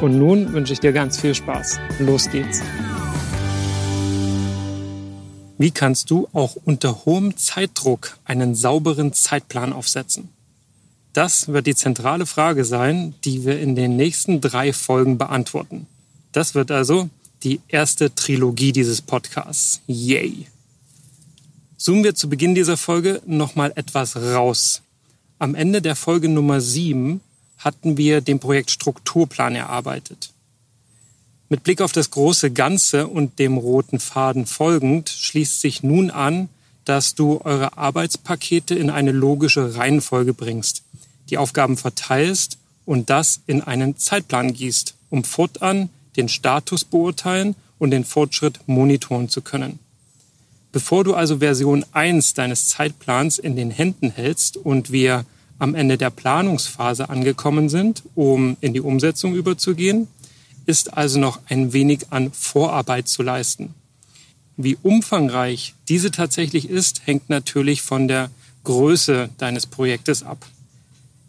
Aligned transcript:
Und 0.00 0.16
nun 0.16 0.52
wünsche 0.52 0.72
ich 0.72 0.78
dir 0.78 0.92
ganz 0.92 1.20
viel 1.20 1.34
Spaß. 1.34 1.80
Los 1.98 2.30
geht's. 2.30 2.60
Wie 5.58 5.72
kannst 5.72 6.10
du 6.10 6.28
auch 6.32 6.54
unter 6.64 7.04
hohem 7.04 7.36
Zeitdruck 7.36 8.16
einen 8.24 8.54
sauberen 8.54 9.12
Zeitplan 9.12 9.72
aufsetzen? 9.72 10.28
Das 11.14 11.48
wird 11.48 11.66
die 11.66 11.74
zentrale 11.74 12.26
Frage 12.26 12.64
sein, 12.64 13.16
die 13.24 13.44
wir 13.44 13.58
in 13.58 13.74
den 13.74 13.96
nächsten 13.96 14.40
drei 14.40 14.72
Folgen 14.72 15.18
beantworten. 15.18 15.88
Das 16.30 16.54
wird 16.54 16.70
also 16.70 17.10
die 17.42 17.60
erste 17.66 18.14
Trilogie 18.14 18.70
dieses 18.70 19.02
Podcasts. 19.02 19.80
Yay! 19.88 20.46
Zoomen 21.76 22.04
wir 22.04 22.14
zu 22.14 22.28
Beginn 22.28 22.54
dieser 22.54 22.76
Folge 22.76 23.20
nochmal 23.26 23.72
etwas 23.74 24.14
raus. 24.14 24.82
Am 25.40 25.56
Ende 25.56 25.82
der 25.82 25.96
Folge 25.96 26.28
Nummer 26.28 26.60
7 26.60 27.20
hatten 27.58 27.96
wir 27.96 28.20
den 28.20 28.38
Projekt 28.38 28.70
Strukturplan 28.70 29.54
erarbeitet. 29.54 30.32
Mit 31.48 31.64
Blick 31.64 31.80
auf 31.80 31.92
das 31.92 32.10
große 32.10 32.50
Ganze 32.50 33.06
und 33.06 33.38
dem 33.38 33.56
roten 33.56 34.00
Faden 34.00 34.46
folgend 34.46 35.08
schließt 35.08 35.60
sich 35.60 35.82
nun 35.82 36.10
an, 36.10 36.48
dass 36.84 37.14
du 37.14 37.40
eure 37.42 37.76
Arbeitspakete 37.76 38.74
in 38.74 38.90
eine 38.90 39.12
logische 39.12 39.76
Reihenfolge 39.76 40.34
bringst, 40.34 40.82
die 41.30 41.38
Aufgaben 41.38 41.76
verteilst 41.76 42.58
und 42.84 43.10
das 43.10 43.40
in 43.46 43.62
einen 43.62 43.96
Zeitplan 43.96 44.52
gießt, 44.52 44.94
um 45.10 45.24
fortan 45.24 45.90
den 46.16 46.28
Status 46.28 46.84
beurteilen 46.84 47.54
und 47.78 47.90
den 47.90 48.04
Fortschritt 48.04 48.60
monitoren 48.66 49.28
zu 49.28 49.42
können. 49.42 49.78
Bevor 50.72 51.04
du 51.04 51.14
also 51.14 51.38
Version 51.38 51.84
1 51.92 52.34
deines 52.34 52.68
Zeitplans 52.68 53.38
in 53.38 53.56
den 53.56 53.70
Händen 53.70 54.10
hältst 54.10 54.56
und 54.56 54.92
wir 54.92 55.24
am 55.58 55.74
Ende 55.74 55.98
der 55.98 56.10
Planungsphase 56.10 57.08
angekommen 57.10 57.68
sind, 57.68 58.02
um 58.14 58.56
in 58.60 58.74
die 58.74 58.80
Umsetzung 58.80 59.34
überzugehen, 59.34 60.08
ist 60.66 60.96
also 60.96 61.18
noch 61.18 61.40
ein 61.48 61.72
wenig 61.72 62.06
an 62.10 62.32
Vorarbeit 62.32 63.08
zu 63.08 63.22
leisten. 63.22 63.74
Wie 64.56 64.76
umfangreich 64.82 65.74
diese 65.88 66.10
tatsächlich 66.10 66.68
ist, 66.68 67.06
hängt 67.06 67.30
natürlich 67.30 67.82
von 67.82 68.08
der 68.08 68.30
Größe 68.64 69.30
deines 69.38 69.66
Projektes 69.66 70.22
ab. 70.22 70.44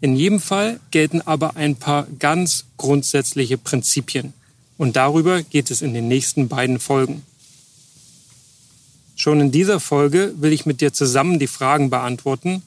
In 0.00 0.16
jedem 0.16 0.40
Fall 0.40 0.80
gelten 0.90 1.20
aber 1.20 1.56
ein 1.56 1.76
paar 1.76 2.06
ganz 2.18 2.64
grundsätzliche 2.76 3.58
Prinzipien. 3.58 4.32
Und 4.78 4.96
darüber 4.96 5.42
geht 5.42 5.70
es 5.70 5.82
in 5.82 5.92
den 5.92 6.08
nächsten 6.08 6.48
beiden 6.48 6.78
Folgen. 6.78 7.22
Schon 9.14 9.40
in 9.40 9.52
dieser 9.52 9.78
Folge 9.78 10.34
will 10.38 10.52
ich 10.52 10.64
mit 10.64 10.80
dir 10.80 10.92
zusammen 10.92 11.38
die 11.38 11.46
Fragen 11.46 11.90
beantworten, 11.90 12.62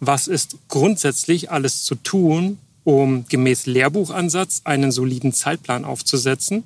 was 0.00 0.28
ist 0.28 0.56
grundsätzlich 0.68 1.50
alles 1.50 1.84
zu 1.84 1.94
tun, 1.94 2.58
um 2.84 3.26
gemäß 3.28 3.66
Lehrbuchansatz 3.66 4.62
einen 4.64 4.92
soliden 4.92 5.32
Zeitplan 5.32 5.84
aufzusetzen? 5.84 6.64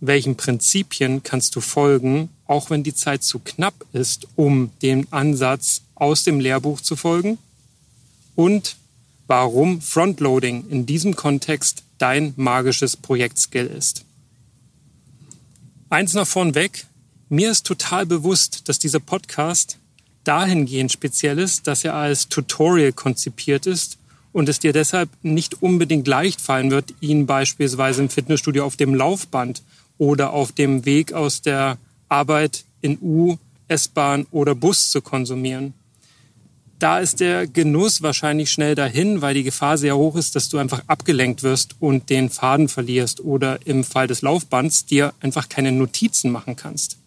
Welchen 0.00 0.36
Prinzipien 0.36 1.22
kannst 1.22 1.56
du 1.56 1.60
folgen, 1.60 2.30
auch 2.46 2.70
wenn 2.70 2.82
die 2.82 2.94
Zeit 2.94 3.22
zu 3.22 3.38
knapp 3.38 3.74
ist, 3.92 4.26
um 4.36 4.70
dem 4.82 5.06
Ansatz 5.10 5.82
aus 5.94 6.24
dem 6.24 6.40
Lehrbuch 6.40 6.80
zu 6.80 6.96
folgen? 6.96 7.38
Und 8.34 8.76
warum 9.26 9.80
Frontloading 9.80 10.68
in 10.68 10.86
diesem 10.86 11.16
Kontext 11.16 11.82
dein 11.98 12.34
magisches 12.36 12.96
Projektskill 12.96 13.66
ist. 13.66 14.04
Eins 15.88 16.14
noch 16.14 16.26
vornweg, 16.26 16.86
mir 17.28 17.50
ist 17.50 17.66
total 17.66 18.06
bewusst, 18.06 18.68
dass 18.68 18.78
dieser 18.78 19.00
Podcast 19.00 19.78
dahingehend 20.26 20.92
speziell 20.92 21.38
ist, 21.38 21.66
dass 21.66 21.84
er 21.84 21.94
als 21.94 22.28
Tutorial 22.28 22.92
konzipiert 22.92 23.66
ist 23.66 23.98
und 24.32 24.48
es 24.48 24.58
dir 24.58 24.72
deshalb 24.72 25.08
nicht 25.22 25.62
unbedingt 25.62 26.06
leicht 26.06 26.40
fallen 26.40 26.70
wird, 26.70 26.92
ihn 27.00 27.26
beispielsweise 27.26 28.02
im 28.02 28.10
Fitnessstudio 28.10 28.64
auf 28.64 28.76
dem 28.76 28.94
Laufband 28.94 29.62
oder 29.98 30.32
auf 30.32 30.52
dem 30.52 30.84
Weg 30.84 31.12
aus 31.12 31.42
der 31.42 31.78
Arbeit 32.08 32.64
in 32.80 32.98
U, 33.00 33.36
S-Bahn 33.68 34.26
oder 34.30 34.54
Bus 34.54 34.90
zu 34.90 35.00
konsumieren. 35.00 35.74
Da 36.78 36.98
ist 36.98 37.20
der 37.20 37.46
Genuss 37.46 38.02
wahrscheinlich 38.02 38.50
schnell 38.50 38.74
dahin, 38.74 39.22
weil 39.22 39.32
die 39.32 39.42
Gefahr 39.42 39.78
sehr 39.78 39.96
hoch 39.96 40.14
ist, 40.16 40.36
dass 40.36 40.50
du 40.50 40.58
einfach 40.58 40.82
abgelenkt 40.86 41.42
wirst 41.42 41.76
und 41.80 42.10
den 42.10 42.28
Faden 42.28 42.68
verlierst 42.68 43.20
oder 43.20 43.66
im 43.66 43.82
Fall 43.82 44.06
des 44.06 44.20
Laufbands 44.20 44.84
dir 44.84 45.14
einfach 45.20 45.48
keine 45.48 45.72
Notizen 45.72 46.30
machen 46.30 46.56
kannst. 46.56 46.98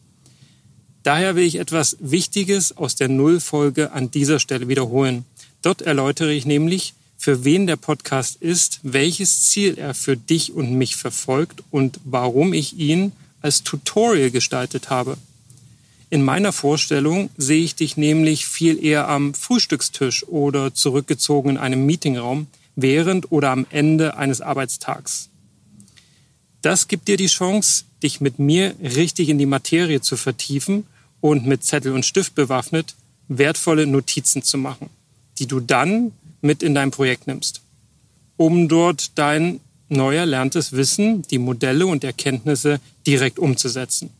Daher 1.09 1.35
will 1.35 1.43
ich 1.43 1.55
etwas 1.55 1.97
Wichtiges 2.01 2.77
aus 2.77 2.93
der 2.93 3.07
Nullfolge 3.07 3.93
an 3.93 4.11
dieser 4.11 4.37
Stelle 4.37 4.67
wiederholen. 4.67 5.25
Dort 5.63 5.81
erläutere 5.81 6.31
ich 6.31 6.45
nämlich, 6.45 6.93
für 7.17 7.43
wen 7.43 7.65
der 7.65 7.77
Podcast 7.77 8.39
ist, 8.43 8.79
welches 8.83 9.49
Ziel 9.49 9.79
er 9.79 9.95
für 9.95 10.15
dich 10.15 10.53
und 10.53 10.71
mich 10.71 10.95
verfolgt 10.97 11.63
und 11.71 11.99
warum 12.03 12.53
ich 12.53 12.77
ihn 12.77 13.11
als 13.41 13.63
Tutorial 13.63 14.29
gestaltet 14.29 14.91
habe. 14.91 15.17
In 16.11 16.23
meiner 16.23 16.51
Vorstellung 16.51 17.31
sehe 17.37 17.63
ich 17.63 17.73
dich 17.73 17.97
nämlich 17.97 18.45
viel 18.45 18.77
eher 18.77 19.07
am 19.07 19.33
Frühstückstisch 19.33 20.27
oder 20.27 20.75
zurückgezogen 20.75 21.49
in 21.49 21.57
einem 21.57 21.87
Meetingraum 21.87 22.45
während 22.75 23.31
oder 23.31 23.49
am 23.49 23.65
Ende 23.71 24.15
eines 24.15 24.41
Arbeitstags. 24.41 25.29
Das 26.61 26.87
gibt 26.87 27.07
dir 27.07 27.17
die 27.17 27.25
Chance, 27.25 27.85
dich 28.03 28.21
mit 28.21 28.37
mir 28.37 28.75
richtig 28.79 29.29
in 29.29 29.39
die 29.39 29.47
Materie 29.47 30.01
zu 30.01 30.15
vertiefen 30.15 30.85
und 31.21 31.45
mit 31.45 31.63
Zettel 31.63 31.93
und 31.93 32.05
Stift 32.05 32.35
bewaffnet 32.35 32.95
wertvolle 33.27 33.85
Notizen 33.85 34.43
zu 34.43 34.57
machen, 34.57 34.89
die 35.37 35.47
du 35.47 35.59
dann 35.59 36.11
mit 36.41 36.63
in 36.63 36.73
dein 36.73 36.91
Projekt 36.91 37.27
nimmst, 37.27 37.61
um 38.37 38.67
dort 38.67 39.17
dein 39.17 39.59
neu 39.89 40.15
erlerntes 40.15 40.73
Wissen, 40.73 41.23
die 41.23 41.39
Modelle 41.39 41.87
und 41.87 42.03
Erkenntnisse 42.03 42.79
direkt 43.05 43.39
umzusetzen. 43.39 44.11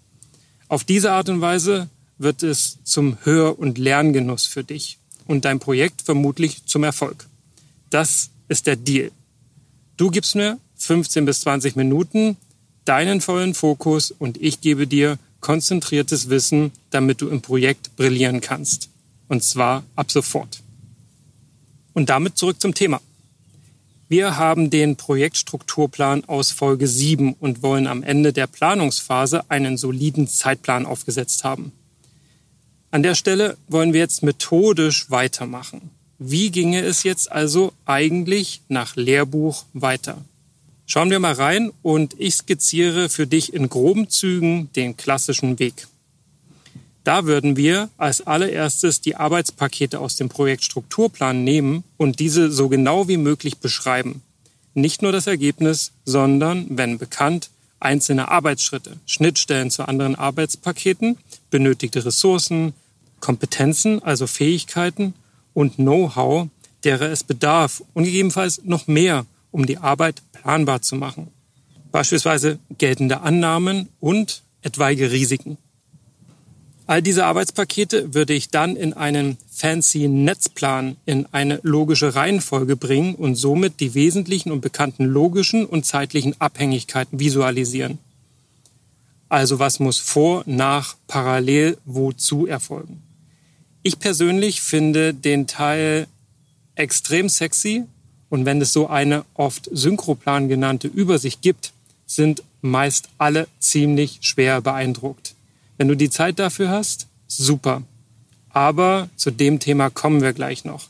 Auf 0.67 0.83
diese 0.83 1.11
Art 1.11 1.29
und 1.29 1.41
Weise 1.41 1.89
wird 2.17 2.43
es 2.43 2.79
zum 2.83 3.17
Hör- 3.23 3.57
und 3.57 3.77
Lerngenuss 3.77 4.45
für 4.45 4.63
dich 4.63 4.97
und 5.25 5.45
dein 5.45 5.59
Projekt 5.59 6.01
vermutlich 6.01 6.66
zum 6.66 6.84
Erfolg. 6.84 7.28
Das 7.90 8.29
ist 8.47 8.67
der 8.67 8.75
Deal. 8.75 9.11
Du 9.97 10.09
gibst 10.11 10.35
mir 10.35 10.59
15 10.78 11.25
bis 11.25 11.41
20 11.41 11.75
Minuten, 11.75 12.37
deinen 12.85 13.22
vollen 13.22 13.53
Fokus 13.53 14.11
und 14.11 14.41
ich 14.41 14.61
gebe 14.61 14.87
dir 14.87 15.17
konzentriertes 15.41 16.30
Wissen, 16.30 16.72
damit 16.90 17.22
du 17.22 17.30
im 17.30 17.41
Projekt 17.41 17.96
brillieren 17.96 18.41
kannst. 18.41 18.90
Und 19.28 19.44
zwar 19.44 19.84
ab 19.96 20.12
sofort. 20.12 20.62
Und 21.94 22.09
damit 22.09 22.38
zurück 22.38 22.62
zum 22.62 22.74
Thema. 22.74 23.02
Wir 24.08 24.38
haben 24.38 24.72
den 24.72 24.96
Projektstrukturplan 24.96 26.26
aus 26.26 26.50
Folge 26.50 26.88
7 26.88 27.34
und 27.34 27.62
wollen 27.62 27.86
am 27.86 28.02
Ende 28.02 28.34
der 28.34 28.47
Planungsphase 28.47 29.50
einen 29.52 29.78
soliden 29.78 30.28
Zeitplan 30.28 30.88
aufgesetzt 30.88 31.44
haben. 31.44 31.72
An 32.90 33.03
der 33.03 33.14
Stelle 33.14 33.56
wollen 33.68 33.94
wir 33.94 34.00
jetzt 34.00 34.24
methodisch 34.24 35.12
weitermachen. 35.12 35.91
Wie 36.18 36.50
ginge 36.50 36.82
es 36.82 37.03
jetzt 37.03 37.32
also 37.32 37.72
eigentlich 37.86 38.62
nach 38.68 38.96
Lehrbuch 38.96 39.66
weiter? 39.74 40.18
Schauen 40.91 41.12
wir 41.12 41.20
mal 41.20 41.34
rein 41.34 41.72
und 41.84 42.16
ich 42.18 42.34
skizziere 42.34 43.09
für 43.09 43.28
dich 43.28 43.53
in 43.53 43.70
groben 43.70 44.09
Zügen 44.09 44.74
den 44.74 44.97
klassischen 44.97 45.59
Weg. 45.59 45.88
Da 47.03 47.26
würden 47.26 47.56
wir 47.56 47.90
als 47.97 48.26
allererstes 48.26 49.00
die 49.00 49.16
Arbeitspakete 49.16 50.00
aus 50.00 50.16
dem 50.16 50.30
Projekt 50.30 50.64
Strukturplan 50.64 51.44
nehmen 51.44 51.84
und 51.97 52.20
diese 52.20 52.52
so 52.52 52.70
genau 52.70 53.08
wie 53.08 53.18
möglich 53.18 53.59
beschreiben. 53.59 54.24
nicht 54.74 55.03
nur 55.03 55.12
das 55.12 55.28
Ergebnis, 55.28 55.91
sondern, 56.06 56.66
wenn 56.72 56.97
bekannt, 56.97 57.52
einzelne 57.80 58.30
Arbeitsschritte, 58.30 58.97
Schnittstellen 59.06 59.70
zu 59.70 59.88
anderen 59.88 60.16
Arbeitspaketen, 60.16 61.20
benötigte 61.52 62.03
Ressourcen, 62.03 62.74
Kompetenzen, 63.20 64.02
also 64.02 64.26
Fähigkeiten 64.26 65.14
und 65.53 65.76
Know-how, 65.76 66.47
derer 66.84 67.12
es 67.12 67.24
bedarf 67.24 67.84
und 67.94 68.06
gegebenenfalls 68.06 68.64
noch 68.64 68.88
mehr, 68.88 69.28
um 69.51 69.66
die 69.66 69.78
Arbeit 69.78 70.22
planbar 70.31 70.81
zu 70.81 70.96
machen. 70.96 71.28
Beispielsweise 71.91 72.59
geltende 72.78 73.22
Annahmen 73.22 73.90
und 73.99 74.43
etwaige 74.61 75.11
Risiken. 75.11 75.57
All 76.90 77.03
diese 77.03 77.25
Arbeitspakete 77.25 78.16
würde 78.16 78.34
ich 78.34 78.49
dann 78.49 78.75
in 78.75 78.93
einen 78.93 79.37
fancy 79.51 80.07
Netzplan 80.07 80.96
in 81.05 81.28
eine 81.31 81.59
logische 81.61 82.16
Reihenfolge 82.16 82.75
bringen 82.75 83.13
und 83.13 83.35
somit 83.35 83.79
die 83.79 83.93
wesentlichen 83.93 84.51
und 84.51 84.61
bekannten 84.61 85.05
logischen 85.05 85.67
und 85.67 85.85
zeitlichen 85.85 86.34
Abhängigkeiten 86.41 87.19
visualisieren. 87.19 87.99
Also 89.29 89.59
was 89.59 89.79
muss 89.79 89.99
vor, 89.99 90.41
nach, 90.47 90.95
parallel, 91.05 91.78
wozu 91.85 92.47
erfolgen. 92.47 93.03
Ich 93.84 93.99
persönlich 93.99 94.61
finde 94.61 95.13
den 95.13 95.45
Teil 95.45 96.07
extrem 96.73 97.29
sexy 97.29 97.85
und 98.29 98.46
wenn 98.46 98.61
es 98.61 98.73
so 98.73 98.87
eine 98.87 99.26
oft 99.34 99.70
Synchroplan 99.72 100.47
genannte 100.47 100.87
Übersicht 100.87 101.41
gibt, 101.41 101.73
sind 102.05 102.43
meist 102.61 103.09
alle 103.17 103.47
ziemlich 103.59 104.20
schwer 104.22 104.61
beeindruckt. 104.61 105.35
Wenn 105.78 105.87
du 105.87 105.96
die 105.96 106.09
Zeit 106.09 106.40
dafür 106.40 106.70
hast, 106.70 107.08
super. 107.28 107.84
Aber 108.49 109.09
zu 109.16 109.31
dem 109.31 109.59
Thema 109.59 109.90
kommen 109.90 110.22
wir 110.22 110.34
gleich 110.34 110.66
noch. 110.66 110.87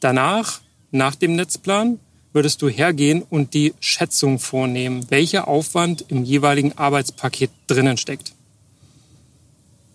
Danach, 0.00 0.60
nach 0.90 1.14
dem 1.14 1.36
Netzplan, 1.36 1.98
würdest 2.32 2.60
du 2.60 2.68
hergehen 2.68 3.22
und 3.22 3.54
die 3.54 3.74
Schätzung 3.80 4.38
vornehmen, 4.38 5.06
welcher 5.08 5.48
Aufwand 5.48 6.04
im 6.08 6.24
jeweiligen 6.24 6.76
Arbeitspaket 6.76 7.50
drinnen 7.66 7.96
steckt. 7.96 8.35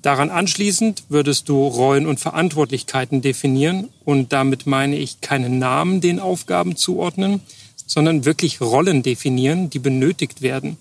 Daran 0.02 0.32
anschließend 0.32 1.04
würdest 1.10 1.48
du 1.48 1.68
Rollen 1.68 2.08
und 2.08 2.20
Verantwortlichkeiten 2.20 3.22
definieren 3.22 3.90
und 4.04 4.34
damit 4.34 4.66
meine 4.66 4.98
ich 4.98 5.22
keine 5.22 5.50
Namen 5.50 6.02
den 6.02 6.20
Aufgaben 6.20 6.76
zuordnen, 6.76 7.42
sondern 7.86 8.26
wirklich 8.26 8.62
Rollen 8.62 9.04
definieren, 9.04 9.70
die 9.70 9.80
benötigt 9.80 10.42
werden. 10.42 10.78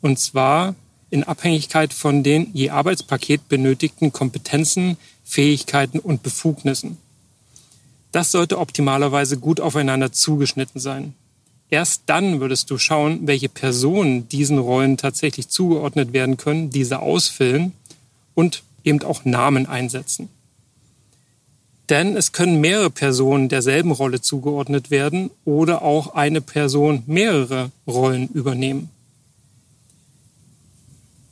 Und 0.00 0.18
zwar 0.18 0.74
in 1.10 1.24
Abhängigkeit 1.24 1.92
von 1.92 2.22
den 2.22 2.48
je 2.54 2.70
Arbeitspaket 2.70 3.48
benötigten 3.48 4.12
Kompetenzen, 4.12 4.96
Fähigkeiten 5.22 5.98
und 5.98 6.22
Befugnissen. 6.22 6.96
Das 8.10 8.30
sollte 8.30 8.58
optimalerweise 8.58 9.36
gut 9.38 9.60
aufeinander 9.60 10.12
zugeschnitten 10.12 10.80
sein. 10.80 11.14
Erst 11.68 12.02
dann 12.06 12.40
würdest 12.40 12.70
du 12.70 12.78
schauen, 12.78 13.26
welche 13.26 13.48
Personen 13.48 14.28
diesen 14.28 14.58
Rollen 14.58 14.96
tatsächlich 14.96 15.48
zugeordnet 15.48 16.12
werden 16.12 16.36
können, 16.36 16.70
diese 16.70 17.00
ausfüllen 17.00 17.72
und 18.34 18.62
eben 18.84 19.02
auch 19.02 19.24
Namen 19.24 19.66
einsetzen. 19.66 20.28
Denn 21.88 22.16
es 22.16 22.32
können 22.32 22.60
mehrere 22.60 22.90
Personen 22.90 23.48
derselben 23.48 23.90
Rolle 23.90 24.20
zugeordnet 24.20 24.90
werden 24.90 25.30
oder 25.44 25.82
auch 25.82 26.14
eine 26.14 26.40
Person 26.40 27.02
mehrere 27.06 27.70
Rollen 27.86 28.28
übernehmen. 28.28 28.90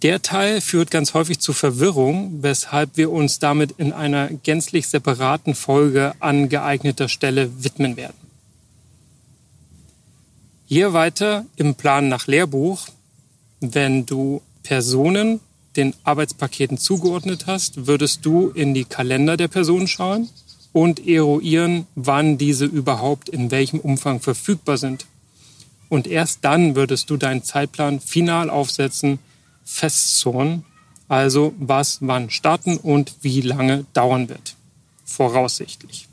Der 0.02 0.22
Teil 0.22 0.62
führt 0.62 0.90
ganz 0.90 1.12
häufig 1.12 1.40
zu 1.40 1.52
Verwirrung, 1.52 2.42
weshalb 2.42 2.96
wir 2.96 3.10
uns 3.10 3.38
damit 3.38 3.72
in 3.72 3.92
einer 3.92 4.28
gänzlich 4.28 4.88
separaten 4.88 5.54
Folge 5.54 6.14
an 6.20 6.48
geeigneter 6.48 7.08
Stelle 7.08 7.62
widmen 7.62 7.96
werden. 7.96 8.16
Hier 10.64 10.92
weiter 10.92 11.44
im 11.56 11.74
Plan 11.74 12.08
nach 12.08 12.26
Lehrbuch, 12.26 12.86
wenn 13.60 14.06
du 14.06 14.40
Personen 14.62 15.40
den 15.76 15.94
Arbeitspaketen 16.04 16.78
zugeordnet 16.78 17.46
hast, 17.46 17.86
würdest 17.86 18.26
du 18.26 18.48
in 18.48 18.74
die 18.74 18.84
Kalender 18.84 19.36
der 19.36 19.48
Person 19.48 19.86
schauen 19.86 20.28
und 20.72 21.06
eruieren, 21.06 21.86
wann 21.94 22.38
diese 22.38 22.64
überhaupt 22.64 23.28
in 23.28 23.50
welchem 23.50 23.80
Umfang 23.80 24.20
verfügbar 24.20 24.78
sind. 24.78 25.06
Und 25.88 26.06
erst 26.06 26.44
dann 26.44 26.76
würdest 26.76 27.10
du 27.10 27.16
deinen 27.16 27.42
Zeitplan 27.42 28.00
final 28.00 28.50
aufsetzen, 28.50 29.18
festzurren, 29.64 30.64
also 31.08 31.52
was 31.58 31.98
wann 32.00 32.30
starten 32.30 32.76
und 32.76 33.16
wie 33.22 33.40
lange 33.40 33.84
dauern 33.92 34.28
wird. 34.28 34.54
Voraussichtlich. 35.04 36.06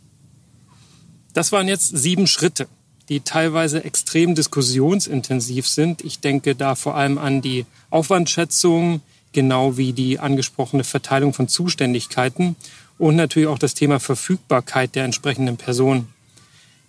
Das 1.33 1.51
waren 1.51 1.67
jetzt 1.67 1.95
sieben 1.95 2.25
Schritte, 2.25 2.67
die 3.09 3.19
teilweise 3.19 3.83
extrem 3.83 4.33
diskussionsintensiv 4.33 5.67
sind. 5.67 6.03
Ich 6.03 6.19
denke 6.19 6.55
da 6.55 6.73
vor 6.73 6.95
allem 6.95 7.19
an 7.19 7.43
die 7.43 7.67
Aufwandschätzung, 7.91 9.01
genau 9.31 9.77
wie 9.77 9.93
die 9.93 10.19
angesprochene 10.19 10.83
Verteilung 10.83 11.33
von 11.33 11.47
Zuständigkeiten 11.47 12.55
und 12.97 13.15
natürlich 13.15 13.47
auch 13.47 13.59
das 13.59 13.73
Thema 13.73 13.99
Verfügbarkeit 13.99 14.95
der 14.95 15.05
entsprechenden 15.05 15.57
Person. 15.57 16.07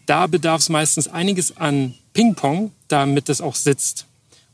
Da 0.06 0.26
bedarf 0.26 0.62
es 0.62 0.68
meistens 0.68 1.08
einiges 1.08 1.56
an 1.56 1.94
Ping-Pong, 2.14 2.72
damit 2.88 3.28
es 3.28 3.40
auch 3.40 3.54
sitzt. 3.54 4.06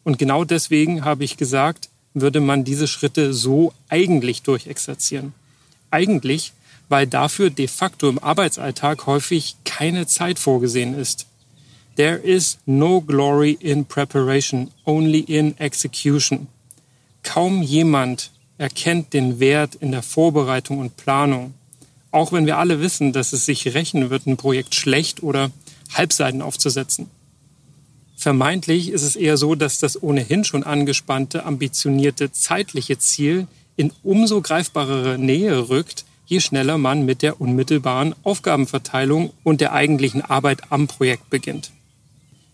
Und 0.02 0.18
genau 0.18 0.44
deswegen 0.44 1.04
habe 1.04 1.24
ich 1.24 1.36
gesagt, 1.36 1.88
würde 2.12 2.40
man 2.40 2.64
diese 2.64 2.86
Schritte 2.86 3.32
so 3.32 3.72
eigentlich 3.88 4.42
durchexerzieren. 4.42 5.32
Eigentlich, 5.90 6.52
weil 6.88 7.06
dafür 7.06 7.50
de 7.50 7.68
facto 7.68 8.08
im 8.08 8.18
Arbeitsalltag 8.18 9.06
häufig 9.06 9.56
keine 9.64 10.06
Zeit 10.06 10.38
vorgesehen 10.38 10.94
ist. 10.94 11.26
There 11.96 12.16
is 12.16 12.58
no 12.66 13.00
glory 13.00 13.56
in 13.60 13.84
preparation, 13.84 14.70
only 14.84 15.20
in 15.20 15.56
execution. 15.58 16.48
Kaum 17.24 17.62
jemand 17.62 18.30
erkennt 18.56 19.12
den 19.12 19.40
Wert 19.40 19.74
in 19.74 19.90
der 19.90 20.02
Vorbereitung 20.02 20.78
und 20.78 20.96
Planung. 20.96 21.54
Auch 22.12 22.30
wenn 22.30 22.46
wir 22.46 22.58
alle 22.58 22.80
wissen, 22.80 23.12
dass 23.12 23.32
es 23.32 23.44
sich 23.44 23.74
rechnen 23.74 24.10
wird, 24.10 24.26
ein 24.26 24.36
Projekt 24.36 24.76
schlecht 24.76 25.24
oder 25.24 25.50
Halbseiten 25.92 26.42
aufzusetzen. 26.42 27.10
Vermeintlich 28.16 28.90
ist 28.90 29.02
es 29.02 29.16
eher 29.16 29.36
so, 29.36 29.56
dass 29.56 29.80
das 29.80 30.00
ohnehin 30.00 30.44
schon 30.44 30.62
angespannte, 30.62 31.44
ambitionierte 31.44 32.30
zeitliche 32.30 32.98
Ziel 32.98 33.48
in 33.76 33.92
umso 34.04 34.40
greifbarere 34.40 35.18
Nähe 35.18 35.68
rückt, 35.68 36.04
je 36.26 36.40
schneller 36.40 36.78
man 36.78 37.04
mit 37.04 37.22
der 37.22 37.40
unmittelbaren 37.40 38.14
Aufgabenverteilung 38.22 39.32
und 39.42 39.60
der 39.60 39.72
eigentlichen 39.72 40.22
Arbeit 40.22 40.70
am 40.70 40.86
Projekt 40.86 41.28
beginnt. 41.30 41.72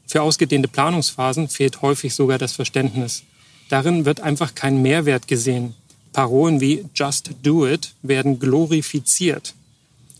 Für 0.06 0.22
ausgedehnte 0.22 0.68
Planungsphasen 0.68 1.48
fehlt 1.48 1.82
häufig 1.82 2.14
sogar 2.14 2.38
das 2.38 2.52
Verständnis. 2.52 3.22
Darin 3.70 4.04
wird 4.04 4.20
einfach 4.20 4.56
kein 4.56 4.82
Mehrwert 4.82 5.28
gesehen. 5.28 5.74
Parolen 6.12 6.60
wie 6.60 6.84
Just 6.92 7.30
Do 7.44 7.66
It 7.66 7.94
werden 8.02 8.40
glorifiziert. 8.40 9.54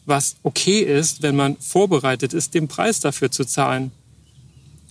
Was 0.06 0.36
okay 0.44 0.80
ist, 0.80 1.22
wenn 1.22 1.34
man 1.34 1.56
vorbereitet 1.58 2.32
ist, 2.32 2.54
den 2.54 2.68
Preis 2.68 3.00
dafür 3.00 3.32
zu 3.32 3.44
zahlen. 3.44 3.90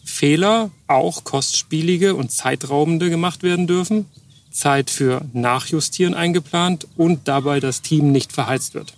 Fehler, 0.03 0.71
auch 0.87 1.23
kostspielige 1.23 2.15
und 2.15 2.33
zeitraubende 2.33 3.09
gemacht 3.09 3.43
werden 3.43 3.65
dürfen, 3.65 4.07
Zeit 4.51 4.89
für 4.89 5.21
Nachjustieren 5.31 6.13
eingeplant 6.13 6.85
und 6.97 7.29
dabei 7.29 7.61
das 7.61 7.81
Team 7.81 8.11
nicht 8.11 8.33
verheizt 8.33 8.73
wird. 8.73 8.93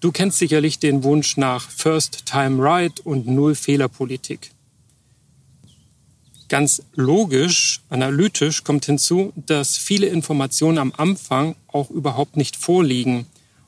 Du 0.00 0.12
kennst 0.12 0.38
sicherlich 0.38 0.78
den 0.78 1.04
Wunsch 1.04 1.38
nach 1.38 1.70
First 1.70 2.26
Time 2.26 2.62
Right 2.62 3.00
und 3.00 3.26
Null 3.26 3.54
Fehlerpolitik. 3.54 4.50
Ganz 6.48 6.82
logisch, 6.94 7.80
analytisch 7.88 8.62
kommt 8.62 8.86
hinzu, 8.86 9.32
dass 9.34 9.76
viele 9.76 10.06
Informationen 10.06 10.78
am 10.78 10.92
Anfang 10.96 11.56
auch 11.68 11.90
überhaupt 11.90 12.36
nicht 12.36 12.56
vorliegen 12.56 13.26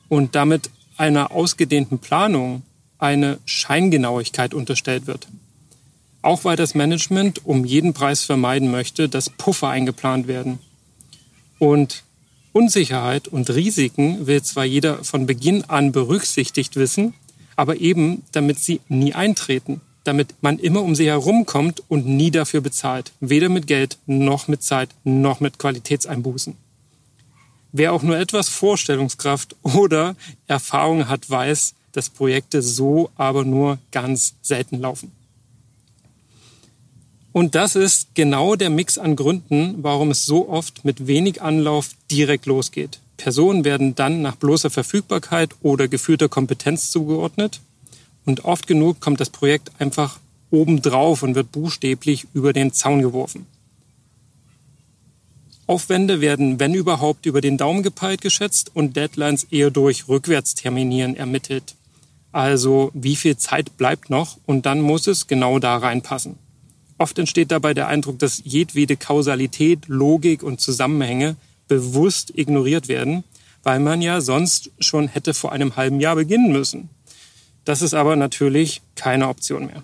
und 0.08 0.34
damit 0.36 0.70
einer 0.96 1.32
ausgedehnten 1.32 1.98
Planung 1.98 2.62
eine 2.98 3.38
Scheingenauigkeit 3.46 4.54
unterstellt 4.54 5.06
wird. 5.06 5.26
Auch 6.22 6.44
weil 6.44 6.56
das 6.56 6.74
Management 6.74 7.44
um 7.44 7.64
jeden 7.64 7.94
Preis 7.94 8.22
vermeiden 8.22 8.70
möchte, 8.70 9.08
dass 9.08 9.30
Puffer 9.30 9.68
eingeplant 9.68 10.28
werden. 10.28 10.58
Und 11.58 12.04
Unsicherheit 12.52 13.28
und 13.28 13.50
Risiken 13.50 14.26
will 14.26 14.42
zwar 14.42 14.64
jeder 14.64 15.04
von 15.04 15.26
Beginn 15.26 15.64
an 15.64 15.92
berücksichtigt 15.92 16.76
wissen, 16.76 17.14
aber 17.56 17.76
eben 17.76 18.22
damit 18.32 18.58
sie 18.58 18.80
nie 18.88 19.14
eintreten, 19.14 19.80
damit 20.04 20.34
man 20.42 20.58
immer 20.58 20.82
um 20.82 20.94
sie 20.94 21.06
herumkommt 21.06 21.82
und 21.88 22.06
nie 22.06 22.30
dafür 22.30 22.60
bezahlt, 22.60 23.12
weder 23.20 23.48
mit 23.48 23.66
Geld 23.66 23.98
noch 24.06 24.48
mit 24.48 24.62
Zeit 24.62 24.90
noch 25.04 25.40
mit 25.40 25.58
Qualitätseinbußen. 25.58 26.56
Wer 27.72 27.92
auch 27.92 28.02
nur 28.02 28.18
etwas 28.18 28.48
Vorstellungskraft 28.48 29.56
oder 29.62 30.16
Erfahrung 30.46 31.08
hat, 31.08 31.28
weiß, 31.28 31.74
dass 31.92 32.10
Projekte 32.10 32.62
so 32.62 33.10
aber 33.16 33.44
nur 33.44 33.78
ganz 33.92 34.34
selten 34.42 34.80
laufen. 34.80 35.12
Und 37.32 37.54
das 37.54 37.76
ist 37.76 38.14
genau 38.14 38.56
der 38.56 38.70
Mix 38.70 38.98
an 38.98 39.14
Gründen, 39.14 39.82
warum 39.82 40.10
es 40.10 40.24
so 40.24 40.48
oft 40.48 40.84
mit 40.84 41.06
wenig 41.06 41.42
Anlauf 41.42 41.90
direkt 42.10 42.46
losgeht. 42.46 43.00
Personen 43.16 43.64
werden 43.64 43.94
dann 43.94 44.22
nach 44.22 44.36
bloßer 44.36 44.70
Verfügbarkeit 44.70 45.50
oder 45.62 45.88
gefühlter 45.88 46.28
Kompetenz 46.28 46.90
zugeordnet 46.90 47.60
und 48.28 48.44
oft 48.44 48.66
genug 48.66 49.00
kommt 49.00 49.20
das 49.20 49.30
Projekt 49.30 49.70
einfach 49.78 50.20
obendrauf 50.50 51.22
und 51.22 51.34
wird 51.34 51.50
buchstäblich 51.50 52.26
über 52.34 52.52
den 52.52 52.74
Zaun 52.74 53.00
geworfen. 53.00 53.46
Aufwände 55.66 56.20
werden, 56.20 56.60
wenn 56.60 56.74
überhaupt, 56.74 57.24
über 57.24 57.40
den 57.40 57.56
Daumen 57.56 57.82
gepeilt 57.82 58.20
geschätzt 58.20 58.70
und 58.74 58.96
Deadlines 58.96 59.44
eher 59.44 59.70
durch 59.70 60.08
Rückwärtsterminieren 60.08 61.16
ermittelt. 61.16 61.74
Also 62.30 62.90
wie 62.92 63.16
viel 63.16 63.38
Zeit 63.38 63.78
bleibt 63.78 64.10
noch 64.10 64.36
und 64.44 64.66
dann 64.66 64.82
muss 64.82 65.06
es 65.06 65.26
genau 65.26 65.58
da 65.58 65.78
reinpassen. 65.78 66.36
Oft 66.98 67.18
entsteht 67.18 67.50
dabei 67.50 67.72
der 67.72 67.88
Eindruck, 67.88 68.18
dass 68.18 68.42
jedwede 68.44 68.98
Kausalität, 68.98 69.88
Logik 69.88 70.42
und 70.42 70.60
Zusammenhänge 70.60 71.36
bewusst 71.66 72.36
ignoriert 72.36 72.88
werden, 72.88 73.24
weil 73.62 73.80
man 73.80 74.02
ja 74.02 74.20
sonst 74.20 74.70
schon 74.80 75.08
hätte 75.08 75.32
vor 75.32 75.52
einem 75.52 75.76
halben 75.76 75.98
Jahr 75.98 76.16
beginnen 76.16 76.52
müssen. 76.52 76.90
Das 77.68 77.82
ist 77.82 77.92
aber 77.92 78.16
natürlich 78.16 78.80
keine 78.94 79.28
Option 79.28 79.66
mehr. 79.66 79.82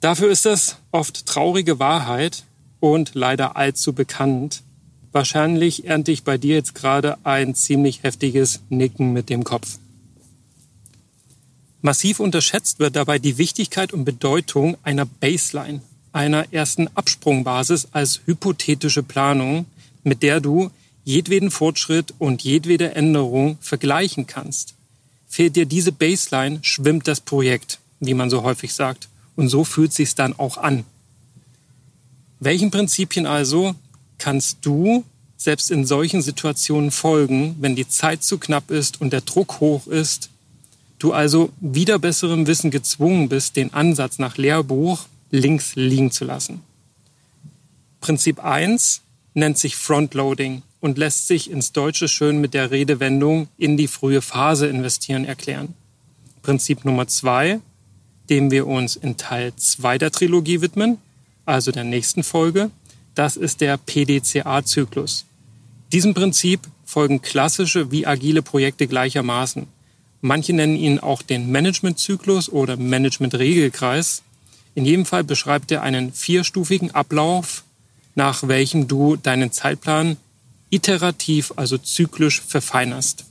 Dafür 0.00 0.28
ist 0.28 0.44
das 0.44 0.78
oft 0.90 1.24
traurige 1.24 1.78
Wahrheit 1.78 2.42
und 2.80 3.12
leider 3.14 3.56
allzu 3.56 3.92
bekannt. 3.92 4.64
Wahrscheinlich 5.12 5.86
ernte 5.86 6.10
ich 6.10 6.24
bei 6.24 6.36
dir 6.36 6.56
jetzt 6.56 6.74
gerade 6.74 7.16
ein 7.22 7.54
ziemlich 7.54 8.02
heftiges 8.02 8.58
Nicken 8.70 9.12
mit 9.12 9.30
dem 9.30 9.44
Kopf. 9.44 9.78
Massiv 11.80 12.18
unterschätzt 12.18 12.80
wird 12.80 12.96
dabei 12.96 13.20
die 13.20 13.38
Wichtigkeit 13.38 13.92
und 13.92 14.04
Bedeutung 14.04 14.78
einer 14.82 15.04
Baseline, 15.06 15.80
einer 16.10 16.52
ersten 16.52 16.88
Absprungbasis 16.96 17.86
als 17.92 18.22
hypothetische 18.26 19.04
Planung, 19.04 19.66
mit 20.02 20.24
der 20.24 20.40
du 20.40 20.72
jedweden 21.04 21.52
Fortschritt 21.52 22.14
und 22.18 22.42
jedwede 22.42 22.96
Änderung 22.96 23.58
vergleichen 23.60 24.26
kannst. 24.26 24.74
Fehlt 25.30 25.54
dir 25.54 25.64
diese 25.64 25.92
Baseline, 25.92 26.58
schwimmt 26.62 27.06
das 27.06 27.20
Projekt, 27.20 27.78
wie 28.00 28.14
man 28.14 28.30
so 28.30 28.42
häufig 28.42 28.74
sagt. 28.74 29.08
Und 29.36 29.48
so 29.48 29.62
fühlt 29.62 29.92
sich's 29.92 30.16
dann 30.16 30.36
auch 30.36 30.58
an. 30.58 30.84
Welchen 32.40 32.72
Prinzipien 32.72 33.26
also 33.26 33.76
kannst 34.18 34.58
du 34.62 35.04
selbst 35.36 35.70
in 35.70 35.86
solchen 35.86 36.20
Situationen 36.20 36.90
folgen, 36.90 37.54
wenn 37.60 37.76
die 37.76 37.88
Zeit 37.88 38.24
zu 38.24 38.38
knapp 38.38 38.72
ist 38.72 39.00
und 39.00 39.12
der 39.12 39.20
Druck 39.20 39.60
hoch 39.60 39.86
ist, 39.86 40.30
du 40.98 41.12
also 41.12 41.50
wieder 41.60 42.00
besserem 42.00 42.48
Wissen 42.48 42.72
gezwungen 42.72 43.28
bist, 43.28 43.54
den 43.54 43.72
Ansatz 43.72 44.18
nach 44.18 44.36
Lehrbuch 44.36 45.06
links 45.30 45.76
liegen 45.76 46.10
zu 46.10 46.24
lassen. 46.24 46.60
Prinzip 48.00 48.42
1 48.42 49.00
nennt 49.34 49.58
sich 49.58 49.76
Frontloading 49.76 50.62
und 50.80 50.98
lässt 50.98 51.28
sich 51.28 51.50
ins 51.50 51.72
Deutsche 51.72 52.08
schön 52.08 52.40
mit 52.40 52.54
der 52.54 52.70
Redewendung 52.70 53.48
in 53.58 53.76
die 53.76 53.88
frühe 53.88 54.22
Phase 54.22 54.66
investieren 54.66 55.24
erklären. 55.24 55.74
Prinzip 56.42 56.84
Nummer 56.84 57.06
2, 57.06 57.60
dem 58.30 58.50
wir 58.50 58.66
uns 58.66 58.96
in 58.96 59.16
Teil 59.16 59.52
2 59.54 59.98
der 59.98 60.10
Trilogie 60.10 60.60
widmen, 60.60 60.98
also 61.44 61.72
der 61.72 61.84
nächsten 61.84 62.22
Folge, 62.22 62.70
das 63.14 63.36
ist 63.36 63.60
der 63.60 63.76
PDCA-Zyklus. 63.76 65.26
Diesem 65.92 66.14
Prinzip 66.14 66.60
folgen 66.84 67.20
klassische 67.20 67.90
wie 67.90 68.06
agile 68.06 68.42
Projekte 68.42 68.86
gleichermaßen. 68.86 69.66
Manche 70.20 70.52
nennen 70.52 70.76
ihn 70.76 70.98
auch 70.98 71.22
den 71.22 71.50
Management-Zyklus 71.50 72.48
oder 72.48 72.76
Management-Regelkreis. 72.76 74.22
In 74.74 74.84
jedem 74.84 75.06
Fall 75.06 75.24
beschreibt 75.24 75.72
er 75.72 75.82
einen 75.82 76.12
vierstufigen 76.12 76.92
Ablauf, 76.92 77.64
nach 78.20 78.46
welchem 78.48 78.86
du 78.86 79.16
deinen 79.16 79.50
Zeitplan 79.50 80.18
iterativ, 80.68 81.54
also 81.56 81.78
zyklisch 81.78 82.42
verfeinerst. 82.42 83.24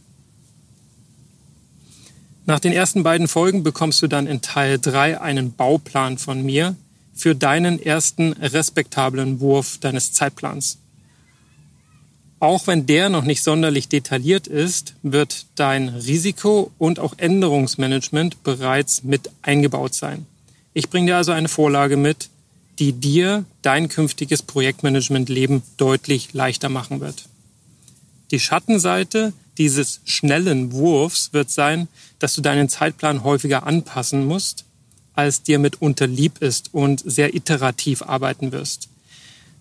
Nach 2.48 2.60
den 2.60 2.74
ersten 2.74 3.04
beiden 3.04 3.28
Folgen 3.28 3.62
bekommst 3.62 4.02
du 4.02 4.08
dann 4.08 4.26
in 4.26 4.42
Teil 4.42 4.80
3 4.80 5.22
einen 5.22 5.54
Bauplan 5.54 6.18
von 6.18 6.44
mir 6.44 6.76
für 7.14 7.36
deinen 7.36 7.80
ersten 7.80 8.34
respektablen 8.34 9.40
Wurf 9.40 9.78
deines 9.78 10.14
Zeitplans. 10.14 10.80
Auch 12.40 12.66
wenn 12.66 12.88
der 12.88 13.10
noch 13.10 13.26
nicht 13.26 13.44
sonderlich 13.44 13.90
detailliert 13.90 14.48
ist, 14.48 14.96
wird 15.04 15.46
dein 15.54 15.90
Risiko- 15.90 16.72
und 16.80 16.98
auch 16.98 17.14
Änderungsmanagement 17.16 18.42
bereits 18.42 19.04
mit 19.04 19.30
eingebaut 19.44 19.94
sein. 19.94 20.26
Ich 20.74 20.90
bringe 20.90 21.12
dir 21.12 21.18
also 21.18 21.32
eine 21.32 21.48
Vorlage 21.48 21.96
mit, 21.96 22.30
die 22.80 22.94
dir 22.94 23.46
dein 23.62 23.90
künftiges 23.90 24.42
Projektmanagement-Leben 24.42 25.62
deutlich 25.78 26.34
leichter 26.34 26.70
machen 26.70 27.02
wird. 27.02 27.26
Die 28.32 28.40
Schattenseite 28.40 29.34
dieses 29.58 30.00
schnellen 30.06 30.72
Wurfs 30.72 31.34
wird 31.34 31.52
sein, 31.52 31.90
dass 32.20 32.34
du 32.34 32.42
deinen 32.42 32.70
Zeitplan 32.70 33.24
häufiger 33.24 33.68
anpassen 33.68 34.26
musst, 34.26 34.64
als 35.14 35.44
dir 35.44 35.60
mitunter 35.60 36.08
lieb 36.08 36.42
ist 36.42 36.74
und 36.74 37.04
sehr 37.06 37.36
iterativ 37.36 38.02
arbeiten 38.02 38.54
wirst. 38.54 38.88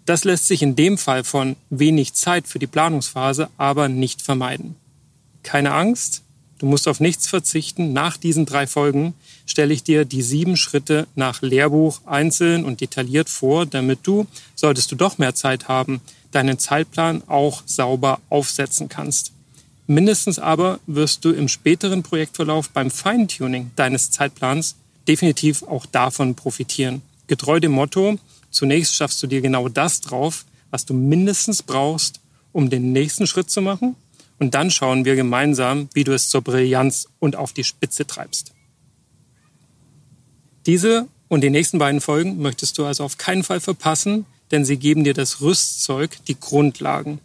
Das 0.06 0.24
lässt 0.24 0.46
sich 0.46 0.62
in 0.62 0.76
dem 0.76 0.96
Fall 0.96 1.24
von 1.24 1.56
wenig 1.68 2.14
Zeit 2.14 2.46
für 2.46 2.60
die 2.60 2.68
Planungsphase 2.68 3.50
aber 3.58 3.88
nicht 3.88 4.22
vermeiden. 4.22 4.76
Keine 5.42 5.72
Angst, 5.72 6.22
du 6.58 6.66
musst 6.66 6.88
auf 6.88 7.00
nichts 7.00 7.26
verzichten. 7.26 7.92
Nach 7.92 8.16
diesen 8.16 8.46
drei 8.46 8.66
Folgen 8.66 9.14
stelle 9.46 9.72
ich 9.72 9.82
dir 9.82 10.04
die 10.04 10.22
sieben 10.22 10.56
Schritte 10.56 11.06
nach 11.14 11.42
Lehrbuch 11.42 12.00
einzeln 12.06 12.64
und 12.64 12.80
detailliert 12.80 13.28
vor, 13.28 13.66
damit 13.66 14.00
du, 14.02 14.26
solltest 14.54 14.92
du 14.92 14.96
doch 14.96 15.18
mehr 15.18 15.34
Zeit 15.34 15.68
haben, 15.68 16.00
deinen 16.32 16.58
Zeitplan 16.58 17.22
auch 17.26 17.62
sauber 17.66 18.20
aufsetzen 18.28 18.88
kannst. 18.88 19.32
Mindestens 19.86 20.38
aber 20.38 20.80
wirst 20.86 21.24
du 21.24 21.32
im 21.32 21.48
späteren 21.48 22.02
Projektverlauf 22.02 22.68
beim 22.70 22.90
Feintuning 22.90 23.70
deines 23.76 24.10
Zeitplans 24.10 24.76
definitiv 25.06 25.62
auch 25.62 25.86
davon 25.86 26.34
profitieren. 26.34 27.00
Getreu 27.26 27.60
dem 27.60 27.72
Motto, 27.72 28.18
Zunächst 28.50 28.94
schaffst 28.94 29.22
du 29.22 29.26
dir 29.26 29.40
genau 29.40 29.68
das 29.68 30.00
drauf, 30.00 30.44
was 30.70 30.84
du 30.84 30.94
mindestens 30.94 31.62
brauchst, 31.62 32.20
um 32.52 32.70
den 32.70 32.92
nächsten 32.92 33.26
Schritt 33.26 33.50
zu 33.50 33.60
machen. 33.62 33.94
Und 34.38 34.54
dann 34.54 34.70
schauen 34.70 35.04
wir 35.04 35.16
gemeinsam, 35.16 35.88
wie 35.94 36.04
du 36.04 36.12
es 36.12 36.28
zur 36.28 36.42
Brillanz 36.42 37.08
und 37.18 37.36
auf 37.36 37.52
die 37.52 37.64
Spitze 37.64 38.06
treibst. 38.06 38.52
Diese 40.66 41.08
und 41.28 41.42
die 41.42 41.50
nächsten 41.50 41.78
beiden 41.78 42.00
Folgen 42.00 42.40
möchtest 42.40 42.78
du 42.78 42.86
also 42.86 43.04
auf 43.04 43.18
keinen 43.18 43.42
Fall 43.42 43.60
verpassen, 43.60 44.26
denn 44.50 44.64
sie 44.64 44.76
geben 44.76 45.04
dir 45.04 45.14
das 45.14 45.40
Rüstzeug, 45.40 46.18
die 46.26 46.38
Grundlagen. 46.38 47.20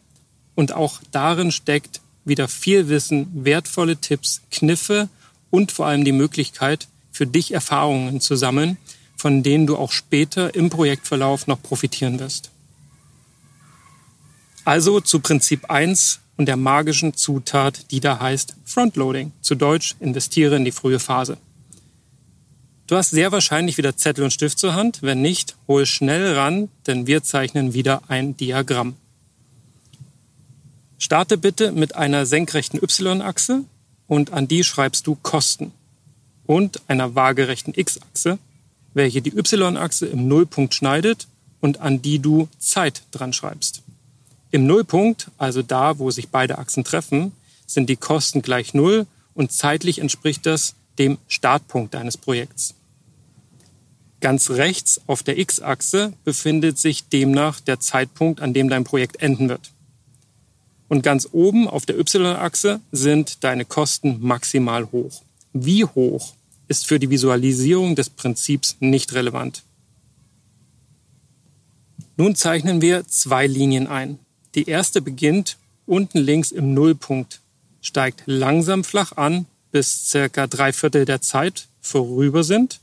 Und 0.55 0.73
auch 0.73 1.01
darin 1.11 1.51
steckt 1.51 2.01
wieder 2.25 2.47
viel 2.47 2.89
Wissen, 2.89 3.27
wertvolle 3.45 3.97
Tipps, 3.97 4.41
Kniffe 4.51 5.09
und 5.49 5.71
vor 5.71 5.87
allem 5.87 6.03
die 6.03 6.11
Möglichkeit, 6.11 6.87
für 7.11 7.27
dich 7.27 7.53
Erfahrungen 7.53 8.21
zu 8.21 8.35
sammeln, 8.35 8.77
von 9.15 9.43
denen 9.43 9.67
du 9.67 9.77
auch 9.77 9.91
später 9.91 10.55
im 10.55 10.69
Projektverlauf 10.69 11.47
noch 11.47 11.61
profitieren 11.61 12.19
wirst. 12.19 12.49
Also 14.65 14.99
zu 14.99 15.19
Prinzip 15.19 15.69
1 15.69 16.19
und 16.37 16.47
der 16.47 16.57
magischen 16.57 17.13
Zutat, 17.13 17.91
die 17.91 17.99
da 17.99 18.19
heißt 18.19 18.55
Frontloading. 18.65 19.31
Zu 19.41 19.55
Deutsch 19.55 19.95
investiere 19.99 20.55
in 20.55 20.65
die 20.65 20.71
frühe 20.71 20.99
Phase. 20.99 21.37
Du 22.87 22.95
hast 22.95 23.11
sehr 23.11 23.31
wahrscheinlich 23.31 23.77
wieder 23.77 23.95
Zettel 23.95 24.23
und 24.23 24.31
Stift 24.31 24.59
zur 24.59 24.75
Hand. 24.75 25.01
Wenn 25.01 25.21
nicht, 25.21 25.55
hol 25.67 25.85
schnell 25.85 26.33
ran, 26.33 26.69
denn 26.87 27.07
wir 27.07 27.23
zeichnen 27.23 27.73
wieder 27.73 28.01
ein 28.07 28.35
Diagramm. 28.35 28.95
Starte 30.97 31.37
bitte 31.37 31.71
mit 31.71 31.95
einer 31.95 32.25
senkrechten 32.25 32.79
Y-Achse 32.81 33.63
und 34.07 34.33
an 34.33 34.47
die 34.47 34.63
schreibst 34.63 35.07
du 35.07 35.15
Kosten 35.21 35.71
und 36.45 36.81
einer 36.87 37.15
waagerechten 37.15 37.73
X-Achse 37.75 38.37
welche 38.93 39.21
die 39.21 39.35
y-Achse 39.35 40.05
im 40.05 40.27
Nullpunkt 40.27 40.73
schneidet 40.73 41.27
und 41.61 41.79
an 41.79 42.01
die 42.01 42.19
du 42.19 42.47
Zeit 42.59 43.03
dran 43.11 43.33
schreibst. 43.33 43.82
Im 44.53 44.67
Nullpunkt, 44.67 45.31
also 45.39 45.63
da, 45.63 45.97
wo 45.97 46.11
sich 46.11 46.29
beide 46.29 46.59
Achsen 46.59 46.83
treffen, 46.83 47.31
sind 47.65 47.89
die 47.89 47.95
Kosten 47.95 48.43
gleich 48.43 48.75
Null 48.75 49.07
und 49.33 49.51
zeitlich 49.51 49.97
entspricht 49.97 50.45
das 50.45 50.75
dem 50.99 51.17
Startpunkt 51.27 51.95
deines 51.95 52.17
Projekts. 52.17 52.75
Ganz 54.21 54.51
rechts 54.51 55.01
auf 55.07 55.23
der 55.23 55.39
x-Achse 55.39 56.13
befindet 56.23 56.77
sich 56.77 57.09
demnach 57.09 57.61
der 57.61 57.79
Zeitpunkt, 57.79 58.41
an 58.41 58.53
dem 58.53 58.69
dein 58.69 58.83
Projekt 58.83 59.23
enden 59.23 59.49
wird. 59.49 59.71
Und 60.87 61.01
ganz 61.01 61.29
oben 61.31 61.67
auf 61.67 61.87
der 61.87 61.97
y-Achse 61.97 62.79
sind 62.91 63.43
deine 63.43 63.65
Kosten 63.65 64.19
maximal 64.21 64.91
hoch. 64.91 65.23
Wie 65.53 65.83
hoch 65.83 66.35
ist 66.67 66.85
für 66.85 66.99
die 66.99 67.09
Visualisierung 67.09 67.95
des 67.95 68.11
Prinzips 68.11 68.77
nicht 68.79 69.13
relevant. 69.13 69.63
Nun 72.17 72.35
zeichnen 72.35 72.83
wir 72.83 73.07
zwei 73.07 73.47
Linien 73.47 73.87
ein. 73.87 74.19
Die 74.55 74.69
erste 74.69 75.01
beginnt 75.01 75.57
unten 75.85 76.19
links 76.19 76.51
im 76.51 76.73
Nullpunkt, 76.73 77.41
steigt 77.81 78.23
langsam 78.25 78.83
flach 78.83 79.13
an, 79.13 79.45
bis 79.71 80.09
circa 80.09 80.47
drei 80.47 80.71
Viertel 80.71 81.05
der 81.05 81.21
Zeit 81.21 81.67
vorüber 81.81 82.43
sind, 82.43 82.79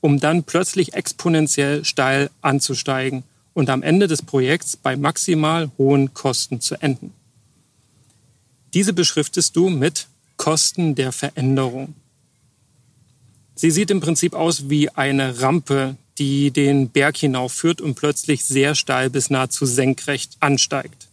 um 0.00 0.18
dann 0.18 0.44
plötzlich 0.44 0.94
exponentiell 0.94 1.84
steil 1.84 2.30
anzusteigen 2.40 3.22
und 3.52 3.68
am 3.68 3.82
Ende 3.82 4.06
des 4.06 4.22
Projekts 4.22 4.76
bei 4.76 4.96
maximal 4.96 5.70
hohen 5.76 6.14
Kosten 6.14 6.60
zu 6.60 6.80
enden. 6.80 7.12
Diese 8.72 8.92
beschriftest 8.92 9.56
du 9.56 9.68
mit 9.68 10.06
Kosten 10.36 10.94
der 10.94 11.12
Veränderung. 11.12 11.94
Sie 13.54 13.70
sieht 13.70 13.90
im 13.90 14.00
Prinzip 14.00 14.32
aus 14.32 14.70
wie 14.70 14.88
eine 14.88 15.42
Rampe, 15.42 15.96
die 16.16 16.50
den 16.50 16.88
Berg 16.88 17.18
hinaufführt 17.18 17.82
und 17.82 17.94
plötzlich 17.94 18.44
sehr 18.44 18.74
steil 18.74 19.10
bis 19.10 19.28
nahezu 19.28 19.66
senkrecht 19.66 20.36
ansteigt. 20.40 21.09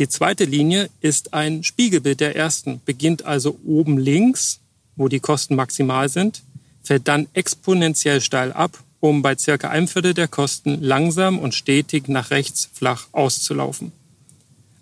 Die 0.00 0.08
zweite 0.08 0.46
Linie 0.46 0.88
ist 1.02 1.34
ein 1.34 1.62
Spiegelbild 1.62 2.20
der 2.20 2.34
ersten, 2.34 2.80
beginnt 2.86 3.26
also 3.26 3.60
oben 3.66 3.98
links, 3.98 4.60
wo 4.96 5.08
die 5.08 5.20
Kosten 5.20 5.56
maximal 5.56 6.08
sind, 6.08 6.42
fällt 6.82 7.06
dann 7.06 7.28
exponentiell 7.34 8.22
steil 8.22 8.50
ab, 8.50 8.82
um 9.00 9.20
bei 9.20 9.36
circa 9.36 9.68
einem 9.68 9.88
Viertel 9.88 10.14
der 10.14 10.26
Kosten 10.26 10.80
langsam 10.80 11.38
und 11.38 11.54
stetig 11.54 12.08
nach 12.08 12.30
rechts 12.30 12.70
flach 12.72 13.08
auszulaufen. 13.12 13.92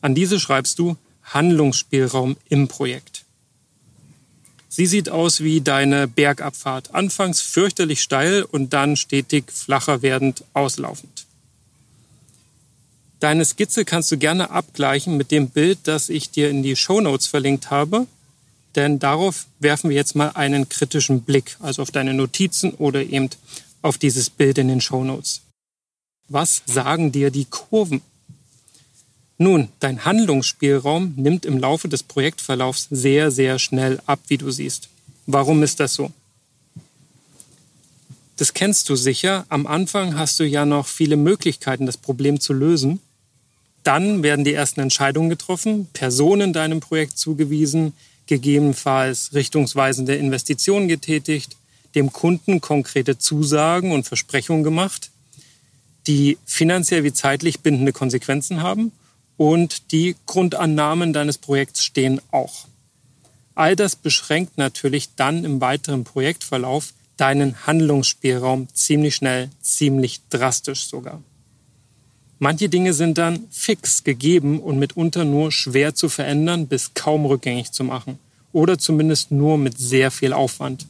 An 0.03 0.15
diese 0.15 0.39
schreibst 0.39 0.79
du 0.79 0.97
Handlungsspielraum 1.25 2.37
im 2.49 2.69
Projekt. 2.69 3.25
Sie 4.69 4.87
sieht 4.87 5.09
aus 5.09 5.41
wie 5.41 5.61
deine 5.61 6.07
Bergabfahrt, 6.07 6.95
anfangs 6.95 7.41
fürchterlich 7.41 8.03
steil 8.03 8.45
und 8.45 8.73
dann 8.73 8.95
stetig 8.95 9.51
flacher 9.51 10.01
werdend 10.01 10.45
auslaufend. 10.53 11.27
Deine 13.21 13.45
Skizze 13.45 13.85
kannst 13.85 14.13
du 14.13 14.19
gerne 14.19 14.51
abgleichen 14.51 15.17
mit 15.17 15.31
dem 15.31 15.49
Bild, 15.49 15.81
das 15.85 16.09
ich 16.09 16.31
dir 16.31 16.51
in 16.51 16.63
die 16.63 16.77
Show 16.77 17.01
Notes 17.01 17.27
verlinkt 17.27 17.71
habe, 17.71 18.07
denn 18.77 19.01
darauf 19.01 19.47
werfen 19.59 19.91
wir 19.91 19.97
jetzt 19.97 20.15
mal 20.15 20.31
einen 20.31 20.69
kritischen 20.69 21.23
Blick, 21.23 21.57
also 21.61 21.83
auf 21.83 21.91
deine 21.91 22.15
Notizen 22.15 22.75
oder 22.75 23.03
eben 23.03 23.31
auf 23.83 23.99
dieses 23.99 24.31
Bild 24.31 24.59
in 24.59 24.69
den 24.69 24.81
Show 24.81 25.03
Notes. 25.03 25.41
Was 26.29 26.63
sagen 26.67 27.11
dir 27.11 27.31
die 27.31 27.47
Kurven? 27.47 28.03
Nun, 29.37 29.69
dein 29.81 30.05
Handlungsspielraum 30.05 31.15
nimmt 31.17 31.45
im 31.45 31.59
Laufe 31.59 31.89
des 31.89 32.03
Projektverlaufs 32.03 32.89
sehr, 32.91 33.31
sehr 33.31 33.59
schnell 33.59 34.01
ab, 34.07 34.21
wie 34.29 34.39
du 34.39 34.51
siehst. 34.51 34.89
Warum 35.27 35.63
ist 35.63 35.81
das 35.81 35.95
so? 35.95 36.13
Das 38.37 38.55
kennst 38.55 38.89
du 38.89 38.97
sicher. 38.97 39.45
Am 39.49 39.67
Anfang 39.67 40.17
hast 40.17 40.39
du 40.39 40.45
ja 40.45 40.65
noch 40.65 40.87
viele 40.87 41.17
Möglichkeiten, 41.17 41.87
das 41.87 41.97
Problem 41.97 42.41
zu 42.41 42.53
lösen. 42.53 43.01
Dann 43.89 44.23
werden 44.23 44.45
die 44.45 44.53
ersten 44.53 44.81
Entscheidungen 44.81 45.31
getroffen, 45.31 45.87
Personen 45.95 46.53
deinem 46.53 46.81
Projekt 46.81 47.17
zugewiesen, 47.17 47.95
gegebenenfalls 48.27 49.33
richtungsweisende 49.33 50.15
Investitionen 50.15 50.89
getätigt, 50.89 51.57
dem 51.95 52.13
Kunden 52.13 52.61
konkrete 52.61 53.17
Zusagen 53.17 53.93
und 53.93 54.07
Versprechungen 54.07 54.63
gemacht, 54.63 55.11
die 56.07 56.37
finanziell 56.45 57.03
wie 57.03 57.15
zeitlich 57.15 57.61
bindende 57.61 57.95
Konsequenzen 57.95 58.61
haben 58.61 58.93
und 59.39 59.91
die 59.91 60.17
Grundannahmen 60.27 61.15
deines 61.15 61.39
Projekts 61.39 61.83
stehen 61.83 62.21
auch. 62.31 62.67
All 63.55 63.75
das 63.75 63.97
beschränkt 63.97 64.59
natürlich 64.59 65.15
dann 65.17 65.47
im 65.47 65.63
weiteren 65.63 66.05
Projektverlauf 66.05 66.93
deinen 67.17 67.67
Handlungsspielraum 67.67 68.69
ziemlich 68.75 69.15
schnell, 69.15 69.49
ziemlich 69.63 70.21
drastisch 70.29 70.85
sogar. 70.89 71.23
Manche 72.39 72.69
Dinge 72.69 72.93
sind 72.93 73.19
dann 73.19 73.45
fix 73.51 74.05
gegeben 74.05 74.61
und 74.61 74.79
mitunter 74.79 75.25
nur 75.25 75.51
schwer 75.51 75.95
zu 75.95 76.09
verändern 76.09 76.69
bis 76.69 76.95
kaum 76.95 77.27
rückgängig 77.27 77.73
zu 77.73 77.83
machen 77.83 78.19
oder 78.53 78.79
zumindest 78.79 79.33
nur 79.33 79.59
mit 79.59 79.79
sehr 79.79 80.11
viel 80.11 80.33
Aufwand. 80.33 80.87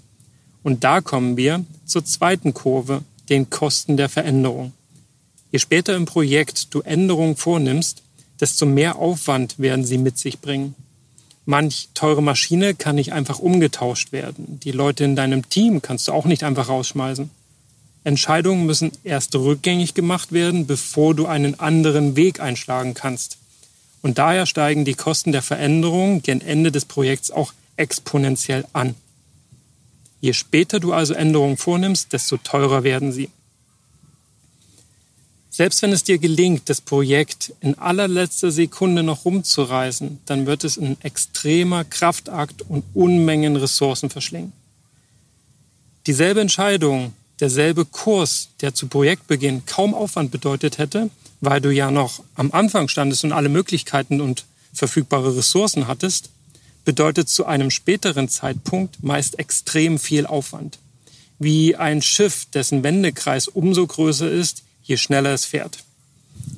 Und 0.62 0.84
da 0.84 1.00
kommen 1.00 1.36
wir 1.36 1.64
zur 1.86 2.04
zweiten 2.04 2.52
Kurve, 2.52 3.02
den 3.30 3.48
Kosten 3.48 3.96
der 3.96 4.08
Veränderung. 4.08 4.72
Je 5.50 5.58
später 5.58 5.96
im 5.96 6.04
Projekt 6.04 6.74
du 6.74 6.82
Änderungen 6.82 7.36
vornimmst, 7.36 8.02
desto 8.40 8.66
mehr 8.66 8.96
Aufwand 8.96 9.58
werden 9.58 9.84
sie 9.84 9.98
mit 9.98 10.18
sich 10.18 10.40
bringen. 10.40 10.74
Manch 11.46 11.88
teure 11.94 12.22
Maschine 12.22 12.74
kann 12.74 12.96
nicht 12.96 13.14
einfach 13.14 13.38
umgetauscht 13.38 14.12
werden. 14.12 14.60
Die 14.62 14.72
Leute 14.72 15.04
in 15.04 15.16
deinem 15.16 15.48
Team 15.48 15.80
kannst 15.80 16.06
du 16.08 16.12
auch 16.12 16.26
nicht 16.26 16.44
einfach 16.44 16.68
rausschmeißen. 16.68 17.30
Entscheidungen 18.08 18.64
müssen 18.64 18.90
erst 19.04 19.34
rückgängig 19.34 19.92
gemacht 19.92 20.32
werden, 20.32 20.66
bevor 20.66 21.14
du 21.14 21.26
einen 21.26 21.60
anderen 21.60 22.16
Weg 22.16 22.40
einschlagen 22.40 22.94
kannst. 22.94 23.36
Und 24.00 24.16
daher 24.16 24.46
steigen 24.46 24.86
die 24.86 24.94
Kosten 24.94 25.30
der 25.30 25.42
Veränderung 25.42 26.22
gen 26.22 26.40
Ende 26.40 26.72
des 26.72 26.86
Projekts 26.86 27.30
auch 27.30 27.52
exponentiell 27.76 28.64
an. 28.72 28.94
Je 30.22 30.32
später 30.32 30.80
du 30.80 30.94
also 30.94 31.12
Änderungen 31.12 31.58
vornimmst, 31.58 32.14
desto 32.14 32.38
teurer 32.38 32.82
werden 32.82 33.12
sie. 33.12 33.28
Selbst 35.50 35.82
wenn 35.82 35.92
es 35.92 36.02
dir 36.02 36.16
gelingt, 36.16 36.70
das 36.70 36.80
Projekt 36.80 37.52
in 37.60 37.76
allerletzter 37.76 38.50
Sekunde 38.50 39.02
noch 39.02 39.26
rumzureißen, 39.26 40.20
dann 40.24 40.46
wird 40.46 40.64
es 40.64 40.78
ein 40.78 40.96
extremer 41.02 41.84
Kraftakt 41.84 42.62
und 42.62 42.84
Unmengen 42.94 43.56
Ressourcen 43.56 44.08
verschlingen. 44.08 44.54
Dieselbe 46.06 46.40
Entscheidung, 46.40 47.12
derselbe 47.40 47.84
Kurs, 47.84 48.48
der 48.60 48.74
zu 48.74 48.88
Projektbeginn 48.88 49.64
kaum 49.66 49.94
Aufwand 49.94 50.30
bedeutet 50.30 50.78
hätte, 50.78 51.10
weil 51.40 51.60
du 51.60 51.70
ja 51.70 51.90
noch 51.90 52.22
am 52.34 52.52
Anfang 52.52 52.88
standest 52.88 53.24
und 53.24 53.32
alle 53.32 53.48
Möglichkeiten 53.48 54.20
und 54.20 54.44
verfügbare 54.72 55.36
Ressourcen 55.36 55.86
hattest, 55.86 56.30
bedeutet 56.84 57.28
zu 57.28 57.46
einem 57.46 57.70
späteren 57.70 58.28
Zeitpunkt 58.28 59.02
meist 59.02 59.38
extrem 59.38 59.98
viel 59.98 60.26
Aufwand. 60.26 60.78
Wie 61.38 61.76
ein 61.76 62.02
Schiff, 62.02 62.46
dessen 62.46 62.82
Wendekreis 62.82 63.46
umso 63.46 63.86
größer 63.86 64.30
ist, 64.30 64.62
je 64.82 64.96
schneller 64.96 65.34
es 65.34 65.44
fährt. 65.44 65.84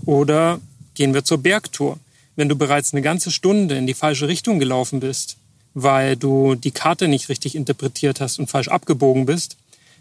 Oder 0.07 0.61
gehen 0.95 1.15
wir 1.15 1.25
zur 1.25 1.39
Bergtour. 1.39 1.99
Wenn 2.37 2.49
du 2.49 2.57
bereits 2.57 2.93
eine 2.93 3.03
ganze 3.03 3.31
Stunde 3.31 3.77
in 3.77 3.87
die 3.87 3.95
falsche 3.95 4.29
Richtung 4.29 4.59
gelaufen 4.59 5.01
bist, 5.01 5.37
weil 5.75 6.17
du 6.17 6.55
die 6.55 6.71
Karte 6.71 7.09
nicht 7.09 7.29
richtig 7.29 7.55
interpretiert 7.55 8.21
hast 8.21 8.39
und 8.39 8.49
falsch 8.49 8.69
abgebogen 8.69 9.27
bist, 9.27 9.57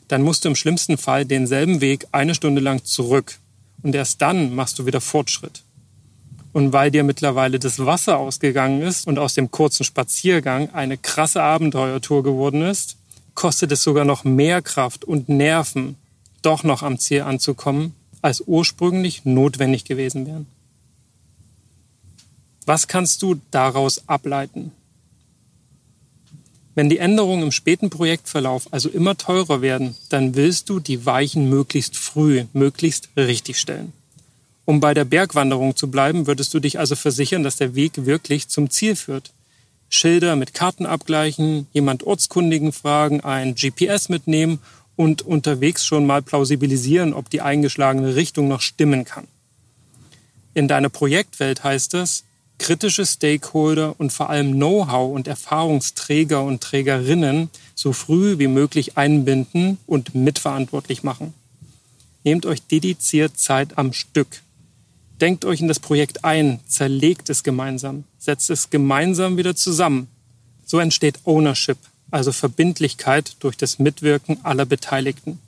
dann 0.09 0.23
musst 0.23 0.43
du 0.43 0.49
im 0.49 0.55
schlimmsten 0.55 0.97
Fall 0.97 1.25
denselben 1.25 1.81
Weg 1.81 2.07
eine 2.11 2.35
Stunde 2.35 2.59
lang 2.59 2.83
zurück. 2.83 3.39
Und 3.81 3.95
erst 3.95 4.21
dann 4.21 4.53
machst 4.53 4.77
du 4.79 4.85
wieder 4.85 4.99
Fortschritt. 4.99 5.63
Und 6.51 6.73
weil 6.73 6.91
dir 6.91 7.03
mittlerweile 7.03 7.59
das 7.59 7.85
Wasser 7.85 8.17
ausgegangen 8.17 8.81
ist 8.81 9.07
und 9.07 9.19
aus 9.19 9.35
dem 9.35 9.51
kurzen 9.51 9.83
Spaziergang 9.83 10.71
eine 10.73 10.97
krasse 10.97 11.43
Abenteuertour 11.43 12.23
geworden 12.23 12.63
ist, 12.63 12.97
kostet 13.35 13.71
es 13.71 13.83
sogar 13.83 14.03
noch 14.03 14.23
mehr 14.23 14.61
Kraft 14.63 15.05
und 15.05 15.29
Nerven, 15.29 15.95
doch 16.41 16.63
noch 16.63 16.81
am 16.81 16.97
Ziel 16.97 17.21
anzukommen, 17.21 17.93
als 18.21 18.41
ursprünglich 18.41 19.25
notwendig 19.25 19.85
gewesen 19.85 20.25
wären. 20.25 20.47
Was 22.65 22.87
kannst 22.87 23.21
du 23.21 23.39
daraus 23.51 24.07
ableiten? 24.07 24.71
Wenn 26.75 26.89
die 26.89 26.99
Änderungen 26.99 27.43
im 27.43 27.51
späten 27.51 27.89
Projektverlauf 27.89 28.67
also 28.71 28.89
immer 28.89 29.17
teurer 29.17 29.61
werden, 29.61 29.95
dann 30.09 30.35
willst 30.35 30.69
du 30.69 30.79
die 30.79 31.05
Weichen 31.05 31.49
möglichst 31.49 31.97
früh, 31.97 32.45
möglichst 32.53 33.09
richtig 33.17 33.59
stellen. 33.59 33.93
Um 34.65 34.79
bei 34.79 34.93
der 34.93 35.05
Bergwanderung 35.05 35.75
zu 35.75 35.89
bleiben, 35.89 36.27
würdest 36.27 36.53
du 36.53 36.59
dich 36.59 36.77
also 36.77 36.95
versichern, 36.95 37.43
dass 37.43 37.55
der 37.55 37.73
Weg 37.73 38.05
wirklich 38.05 38.49
zum 38.49 38.69
Ziel 38.69 38.95
führt. 38.95 39.31
Schilder 39.89 40.35
mit 40.35 40.53
Karten 40.53 40.85
abgleichen, 40.85 41.65
jemand 41.73 42.03
Ortskundigen 42.03 42.71
fragen, 42.71 43.21
ein 43.21 43.55
GPS 43.55 44.09
mitnehmen 44.09 44.59
und 44.95 45.23
unterwegs 45.23 45.85
schon 45.85 46.05
mal 46.05 46.21
plausibilisieren, 46.21 47.13
ob 47.13 47.29
die 47.31 47.41
eingeschlagene 47.41 48.15
Richtung 48.15 48.47
noch 48.47 48.61
stimmen 48.61 49.05
kann. 49.05 49.27
In 50.53 50.67
deiner 50.67 50.89
Projektwelt 50.89 51.63
heißt 51.63 51.93
das, 51.93 52.23
kritische 52.59 53.05
Stakeholder 53.05 53.95
und 53.99 54.13
vor 54.13 54.29
allem 54.29 54.53
Know-how 54.53 55.15
und 55.15 55.27
Erfahrungsträger 55.27 56.43
und 56.43 56.61
Trägerinnen 56.61 57.49
so 57.73 57.93
früh 57.93 58.37
wie 58.37 58.47
möglich 58.47 58.97
einbinden 58.97 59.79
und 59.87 60.13
mitverantwortlich 60.13 61.01
machen. 61.01 61.33
Nehmt 62.23 62.45
euch 62.45 62.61
dediziert 62.61 63.39
Zeit 63.39 63.77
am 63.77 63.93
Stück. 63.93 64.41
Denkt 65.21 65.45
euch 65.45 65.61
in 65.61 65.67
das 65.67 65.79
Projekt 65.79 66.23
ein, 66.23 66.59
zerlegt 66.67 67.29
es 67.29 67.43
gemeinsam, 67.43 68.03
setzt 68.19 68.49
es 68.49 68.69
gemeinsam 68.69 69.37
wieder 69.37 69.55
zusammen. 69.55 70.07
So 70.65 70.79
entsteht 70.79 71.19
Ownership, 71.25 71.77
also 72.11 72.31
Verbindlichkeit 72.31 73.35
durch 73.39 73.57
das 73.57 73.79
Mitwirken 73.79 74.43
aller 74.43 74.65
Beteiligten. 74.65 75.39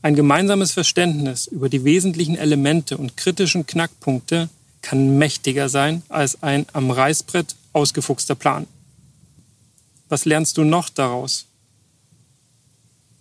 Ein 0.00 0.16
gemeinsames 0.16 0.72
Verständnis 0.72 1.46
über 1.46 1.68
die 1.68 1.84
wesentlichen 1.84 2.36
Elemente 2.36 2.96
und 2.96 3.16
kritischen 3.16 3.66
Knackpunkte 3.66 4.48
kann 4.82 5.16
mächtiger 5.16 5.68
sein 5.68 6.02
als 6.08 6.42
ein 6.42 6.66
am 6.72 6.90
Reißbrett 6.90 7.56
ausgefuchster 7.72 8.34
Plan. 8.34 8.66
Was 10.08 10.24
lernst 10.24 10.58
du 10.58 10.64
noch 10.64 10.88
daraus? 10.88 11.46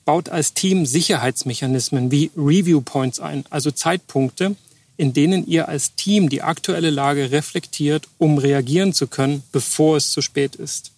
Baut 0.03 0.29
als 0.29 0.53
Team 0.53 0.85
Sicherheitsmechanismen 0.85 2.11
wie 2.11 2.31
Review 2.35 2.81
Points 2.81 3.19
ein, 3.19 3.45
also 3.49 3.71
Zeitpunkte, 3.71 4.55
in 4.97 5.13
denen 5.13 5.47
ihr 5.47 5.69
als 5.69 5.95
Team 5.95 6.29
die 6.29 6.41
aktuelle 6.41 6.89
Lage 6.89 7.31
reflektiert, 7.31 8.07
um 8.17 8.37
reagieren 8.37 8.93
zu 8.93 9.07
können, 9.07 9.43
bevor 9.51 9.97
es 9.97 10.11
zu 10.11 10.21
spät 10.21 10.55
ist. 10.55 10.91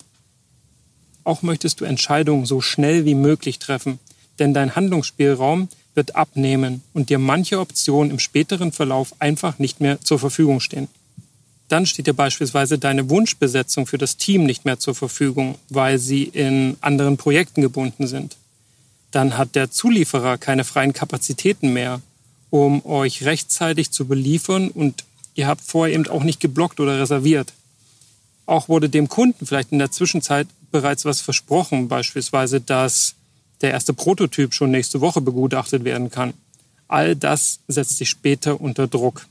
Auch 1.24 1.42
möchtest 1.42 1.80
du 1.80 1.86
Entscheidungen 1.86 2.46
so 2.46 2.60
schnell 2.60 3.06
wie 3.06 3.16
möglich 3.16 3.60
treffen, 3.60 4.00
denn 4.40 4.54
dein 4.54 4.76
Handlungsspielraum 4.76 5.70
wird 5.96 6.16
abnehmen 6.16 6.82
und 6.94 7.10
dir 7.10 7.20
manche 7.20 7.60
Optionen 7.60 8.12
im 8.12 8.20
späteren 8.20 8.72
Verlauf 8.72 9.14
einfach 9.20 9.60
nicht 9.60 9.80
mehr 9.80 10.02
zur 10.02 10.20
Verfügung 10.20 10.60
stehen. 10.60 10.88
Dann 11.70 11.86
steht 11.86 12.08
dir 12.08 12.14
beispielsweise 12.14 12.78
deine 12.78 13.10
Wunschbesetzung 13.10 13.88
für 13.88 13.98
das 13.98 14.18
Team 14.18 14.46
nicht 14.46 14.66
mehr 14.66 14.80
zur 14.80 14.96
Verfügung, 14.96 15.56
weil 15.70 15.98
sie 15.98 16.24
in 16.24 16.78
anderen 16.82 17.18
Projekten 17.18 17.62
gebunden 17.62 18.08
sind. 18.08 18.38
Dann 19.12 19.38
hat 19.38 19.56
der 19.56 19.72
Zulieferer 19.72 20.38
keine 20.38 20.64
freien 20.64 20.94
Kapazitäten 20.94 21.74
mehr, 21.74 22.02
um 22.50 22.86
euch 22.86 23.24
rechtzeitig 23.24 23.92
zu 23.92 24.06
beliefern 24.06 24.70
und 24.70 25.04
ihr 25.36 25.48
habt 25.48 25.62
vorher 25.62 25.96
eben 25.96 26.08
auch 26.08 26.24
nicht 26.24 26.40
geblockt 26.40 26.80
oder 26.80 27.00
reserviert. 27.00 27.54
Auch 28.46 28.70
wurde 28.70 28.90
dem 28.90 29.08
Kunden 29.08 29.46
vielleicht 29.46 29.72
in 29.72 29.80
der 29.80 29.92
Zwischenzeit 29.92 30.48
bereits 30.72 31.06
was 31.06 31.22
versprochen, 31.22 31.88
beispielsweise, 31.88 32.60
dass 32.60 33.16
der 33.62 33.72
erste 33.72 33.94
Prototyp 33.94 34.54
schon 34.54 34.72
nächste 34.72 35.02
Woche 35.02 35.22
begutachtet 35.22 35.84
werden 35.84 36.10
kann. 36.10 36.34
All 36.88 37.16
das 37.16 37.60
setzt 37.68 37.98
sich 37.98 38.10
später 38.10 38.60
unter 38.62 38.88
Druck. 38.88 39.26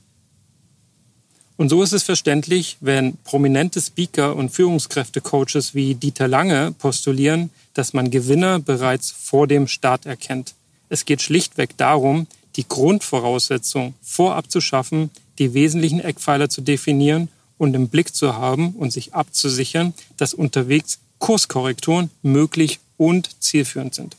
Und 1.57 1.69
so 1.69 1.83
ist 1.83 1.93
es 1.93 2.03
verständlich, 2.03 2.79
wenn 2.81 3.17
prominente 3.19 3.81
Speaker 3.81 4.35
und 4.35 4.51
Führungskräfte-Coaches 4.51 5.75
wie 5.75 5.95
Dieter 5.95 6.27
Lange 6.27 6.73
postulieren, 6.73 7.51
dass 7.75 7.93
man 7.93 8.11
Gewinner 8.11 8.59
bereits 8.59 9.11
vor 9.11 9.47
dem 9.47 9.69
Start 9.69 10.07
erkennt. 10.07 10.55
Es 10.89 11.05
geht 11.05 11.23
schlichtweg 11.23 11.77
darum, 11.77 12.27
die 12.57 12.67
Grundvoraussetzung 12.67 13.95
vorab 14.03 14.51
zu 14.51 14.61
schaffen, 14.61 15.11
die 15.39 15.55
wesentlichen 15.55 16.01
Eckpfeiler 16.01 16.49
zu 16.49 16.63
definieren 16.63 17.29
und 17.59 17.75
im 17.75 17.89
Blick 17.89 18.15
zu 18.15 18.35
haben 18.35 18.71
und 18.71 18.93
sich 18.93 19.15
abzusichern, 19.15 19.95
dass 20.17 20.35
unterwegs 20.35 20.99
Kurskorrekturen 21.19 22.11
möglich 22.23 22.81
und 23.03 23.43
zielführend 23.43 23.97
sind. 23.97 24.17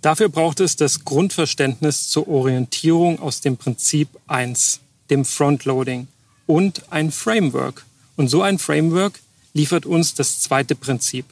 Dafür 0.00 0.28
braucht 0.28 0.60
es 0.60 0.76
das 0.76 1.04
Grundverständnis 1.04 2.08
zur 2.08 2.28
Orientierung 2.28 3.18
aus 3.18 3.40
dem 3.40 3.56
Prinzip 3.56 4.08
1, 4.28 4.78
dem 5.10 5.24
Frontloading 5.24 6.06
und 6.46 6.92
ein 6.92 7.10
Framework. 7.10 7.84
Und 8.16 8.28
so 8.28 8.42
ein 8.42 8.60
Framework 8.60 9.18
liefert 9.54 9.86
uns 9.86 10.14
das 10.14 10.40
zweite 10.40 10.76
Prinzip, 10.76 11.26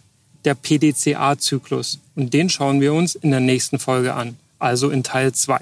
der 0.44 0.56
PDCA-Zyklus. 0.56 2.00
Und 2.16 2.34
den 2.34 2.50
schauen 2.50 2.80
wir 2.80 2.92
uns 2.92 3.14
in 3.14 3.30
der 3.30 3.40
nächsten 3.40 3.78
Folge 3.78 4.14
an, 4.14 4.36
also 4.58 4.90
in 4.90 5.04
Teil 5.04 5.32
2. 5.32 5.60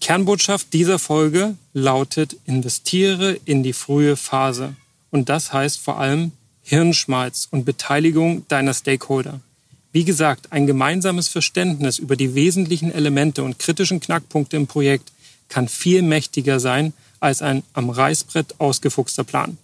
Kernbotschaft 0.00 0.72
dieser 0.72 0.98
Folge 0.98 1.56
lautet, 1.74 2.36
investiere 2.46 3.38
in 3.44 3.62
die 3.62 3.74
frühe 3.74 4.16
Phase. 4.16 4.76
Und 5.10 5.28
das 5.28 5.52
heißt 5.52 5.78
vor 5.78 5.98
allem 5.98 6.32
Hirnschmalz 6.62 7.48
und 7.50 7.64
Beteiligung 7.64 8.46
deiner 8.48 8.74
Stakeholder. 8.74 9.40
Wie 9.92 10.04
gesagt, 10.04 10.52
ein 10.52 10.66
gemeinsames 10.66 11.28
Verständnis 11.28 11.98
über 11.98 12.16
die 12.16 12.34
wesentlichen 12.34 12.92
Elemente 12.92 13.42
und 13.42 13.58
kritischen 13.58 14.00
Knackpunkte 14.00 14.56
im 14.56 14.66
Projekt 14.66 15.10
kann 15.48 15.68
viel 15.68 16.02
mächtiger 16.02 16.60
sein 16.60 16.92
als 17.18 17.42
ein 17.42 17.62
am 17.72 17.90
Reißbrett 17.90 18.60
ausgefuchster 18.60 19.24
Plan. 19.24 19.58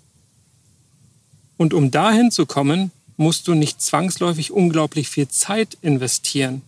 Und 1.56 1.74
um 1.74 1.90
dahin 1.90 2.30
zu 2.30 2.44
kommen, 2.44 2.90
musst 3.16 3.48
du 3.48 3.54
nicht 3.54 3.80
zwangsläufig 3.80 4.50
unglaublich 4.50 5.09
viel 5.09 5.28
Zeit 5.28 5.78
investieren. 5.80 6.62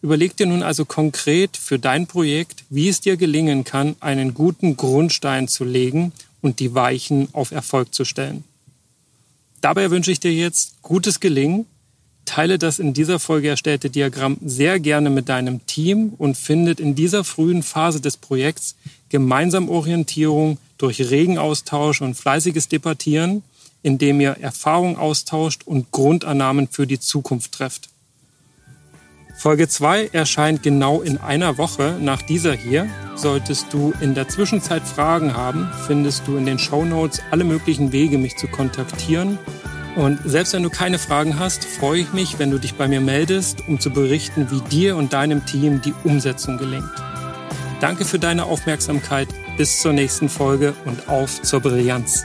Überleg 0.00 0.36
dir 0.36 0.46
nun 0.46 0.62
also 0.62 0.86
konkret 0.86 1.58
für 1.58 1.78
dein 1.78 2.06
Projekt, 2.06 2.64
wie 2.70 2.88
es 2.88 3.02
dir 3.02 3.18
gelingen 3.18 3.64
kann, 3.64 3.96
einen 4.00 4.32
guten 4.32 4.76
Grundstein 4.76 5.48
zu 5.48 5.64
legen 5.64 6.12
und 6.40 6.60
die 6.60 6.74
Weichen 6.74 7.28
auf 7.32 7.50
Erfolg 7.50 7.94
zu 7.94 8.06
stellen. 8.06 8.44
Dabei 9.60 9.90
wünsche 9.90 10.10
ich 10.10 10.20
dir 10.20 10.32
jetzt 10.32 10.80
gutes 10.82 11.20
Gelingen. 11.20 11.66
Teile 12.24 12.58
das 12.58 12.78
in 12.78 12.94
dieser 12.94 13.18
Folge 13.18 13.48
erstellte 13.48 13.90
Diagramm 13.90 14.38
sehr 14.44 14.78
gerne 14.78 15.10
mit 15.10 15.28
deinem 15.28 15.66
Team 15.66 16.12
und 16.16 16.36
findet 16.36 16.80
in 16.80 16.94
dieser 16.94 17.24
frühen 17.24 17.62
Phase 17.62 18.00
des 18.00 18.16
Projekts 18.16 18.76
gemeinsam 19.08 19.68
Orientierung 19.68 20.58
durch 20.78 21.10
regen 21.10 21.38
Austausch 21.38 22.00
und 22.00 22.14
fleißiges 22.14 22.68
Debattieren, 22.68 23.42
indem 23.82 24.20
ihr 24.20 24.36
Erfahrung 24.40 24.96
austauscht 24.96 25.62
und 25.66 25.90
Grundannahmen 25.90 26.68
für 26.68 26.86
die 26.86 27.00
Zukunft 27.00 27.52
trefft. 27.52 27.88
Folge 29.40 29.68
2 29.68 30.10
erscheint 30.12 30.62
genau 30.62 31.00
in 31.00 31.16
einer 31.16 31.56
Woche 31.56 31.96
nach 31.98 32.20
dieser 32.20 32.52
hier. 32.52 32.90
Solltest 33.14 33.72
du 33.72 33.94
in 34.02 34.14
der 34.14 34.28
Zwischenzeit 34.28 34.82
Fragen 34.82 35.34
haben, 35.34 35.66
findest 35.86 36.28
du 36.28 36.36
in 36.36 36.44
den 36.44 36.58
Show 36.58 36.84
Notes 36.84 37.22
alle 37.30 37.44
möglichen 37.44 37.90
Wege, 37.90 38.18
mich 38.18 38.36
zu 38.36 38.48
kontaktieren. 38.48 39.38
Und 39.96 40.18
selbst 40.26 40.52
wenn 40.52 40.62
du 40.62 40.68
keine 40.68 40.98
Fragen 40.98 41.38
hast, 41.38 41.64
freue 41.64 42.00
ich 42.00 42.12
mich, 42.12 42.38
wenn 42.38 42.50
du 42.50 42.58
dich 42.58 42.74
bei 42.74 42.86
mir 42.86 43.00
meldest, 43.00 43.66
um 43.66 43.80
zu 43.80 43.88
berichten, 43.88 44.48
wie 44.50 44.60
dir 44.60 44.94
und 44.96 45.14
deinem 45.14 45.46
Team 45.46 45.80
die 45.80 45.94
Umsetzung 46.04 46.58
gelingt. 46.58 46.92
Danke 47.80 48.04
für 48.04 48.18
deine 48.18 48.44
Aufmerksamkeit. 48.44 49.28
Bis 49.56 49.80
zur 49.80 49.94
nächsten 49.94 50.28
Folge 50.28 50.74
und 50.84 51.08
auf 51.08 51.40
zur 51.40 51.60
Brillanz. 51.60 52.24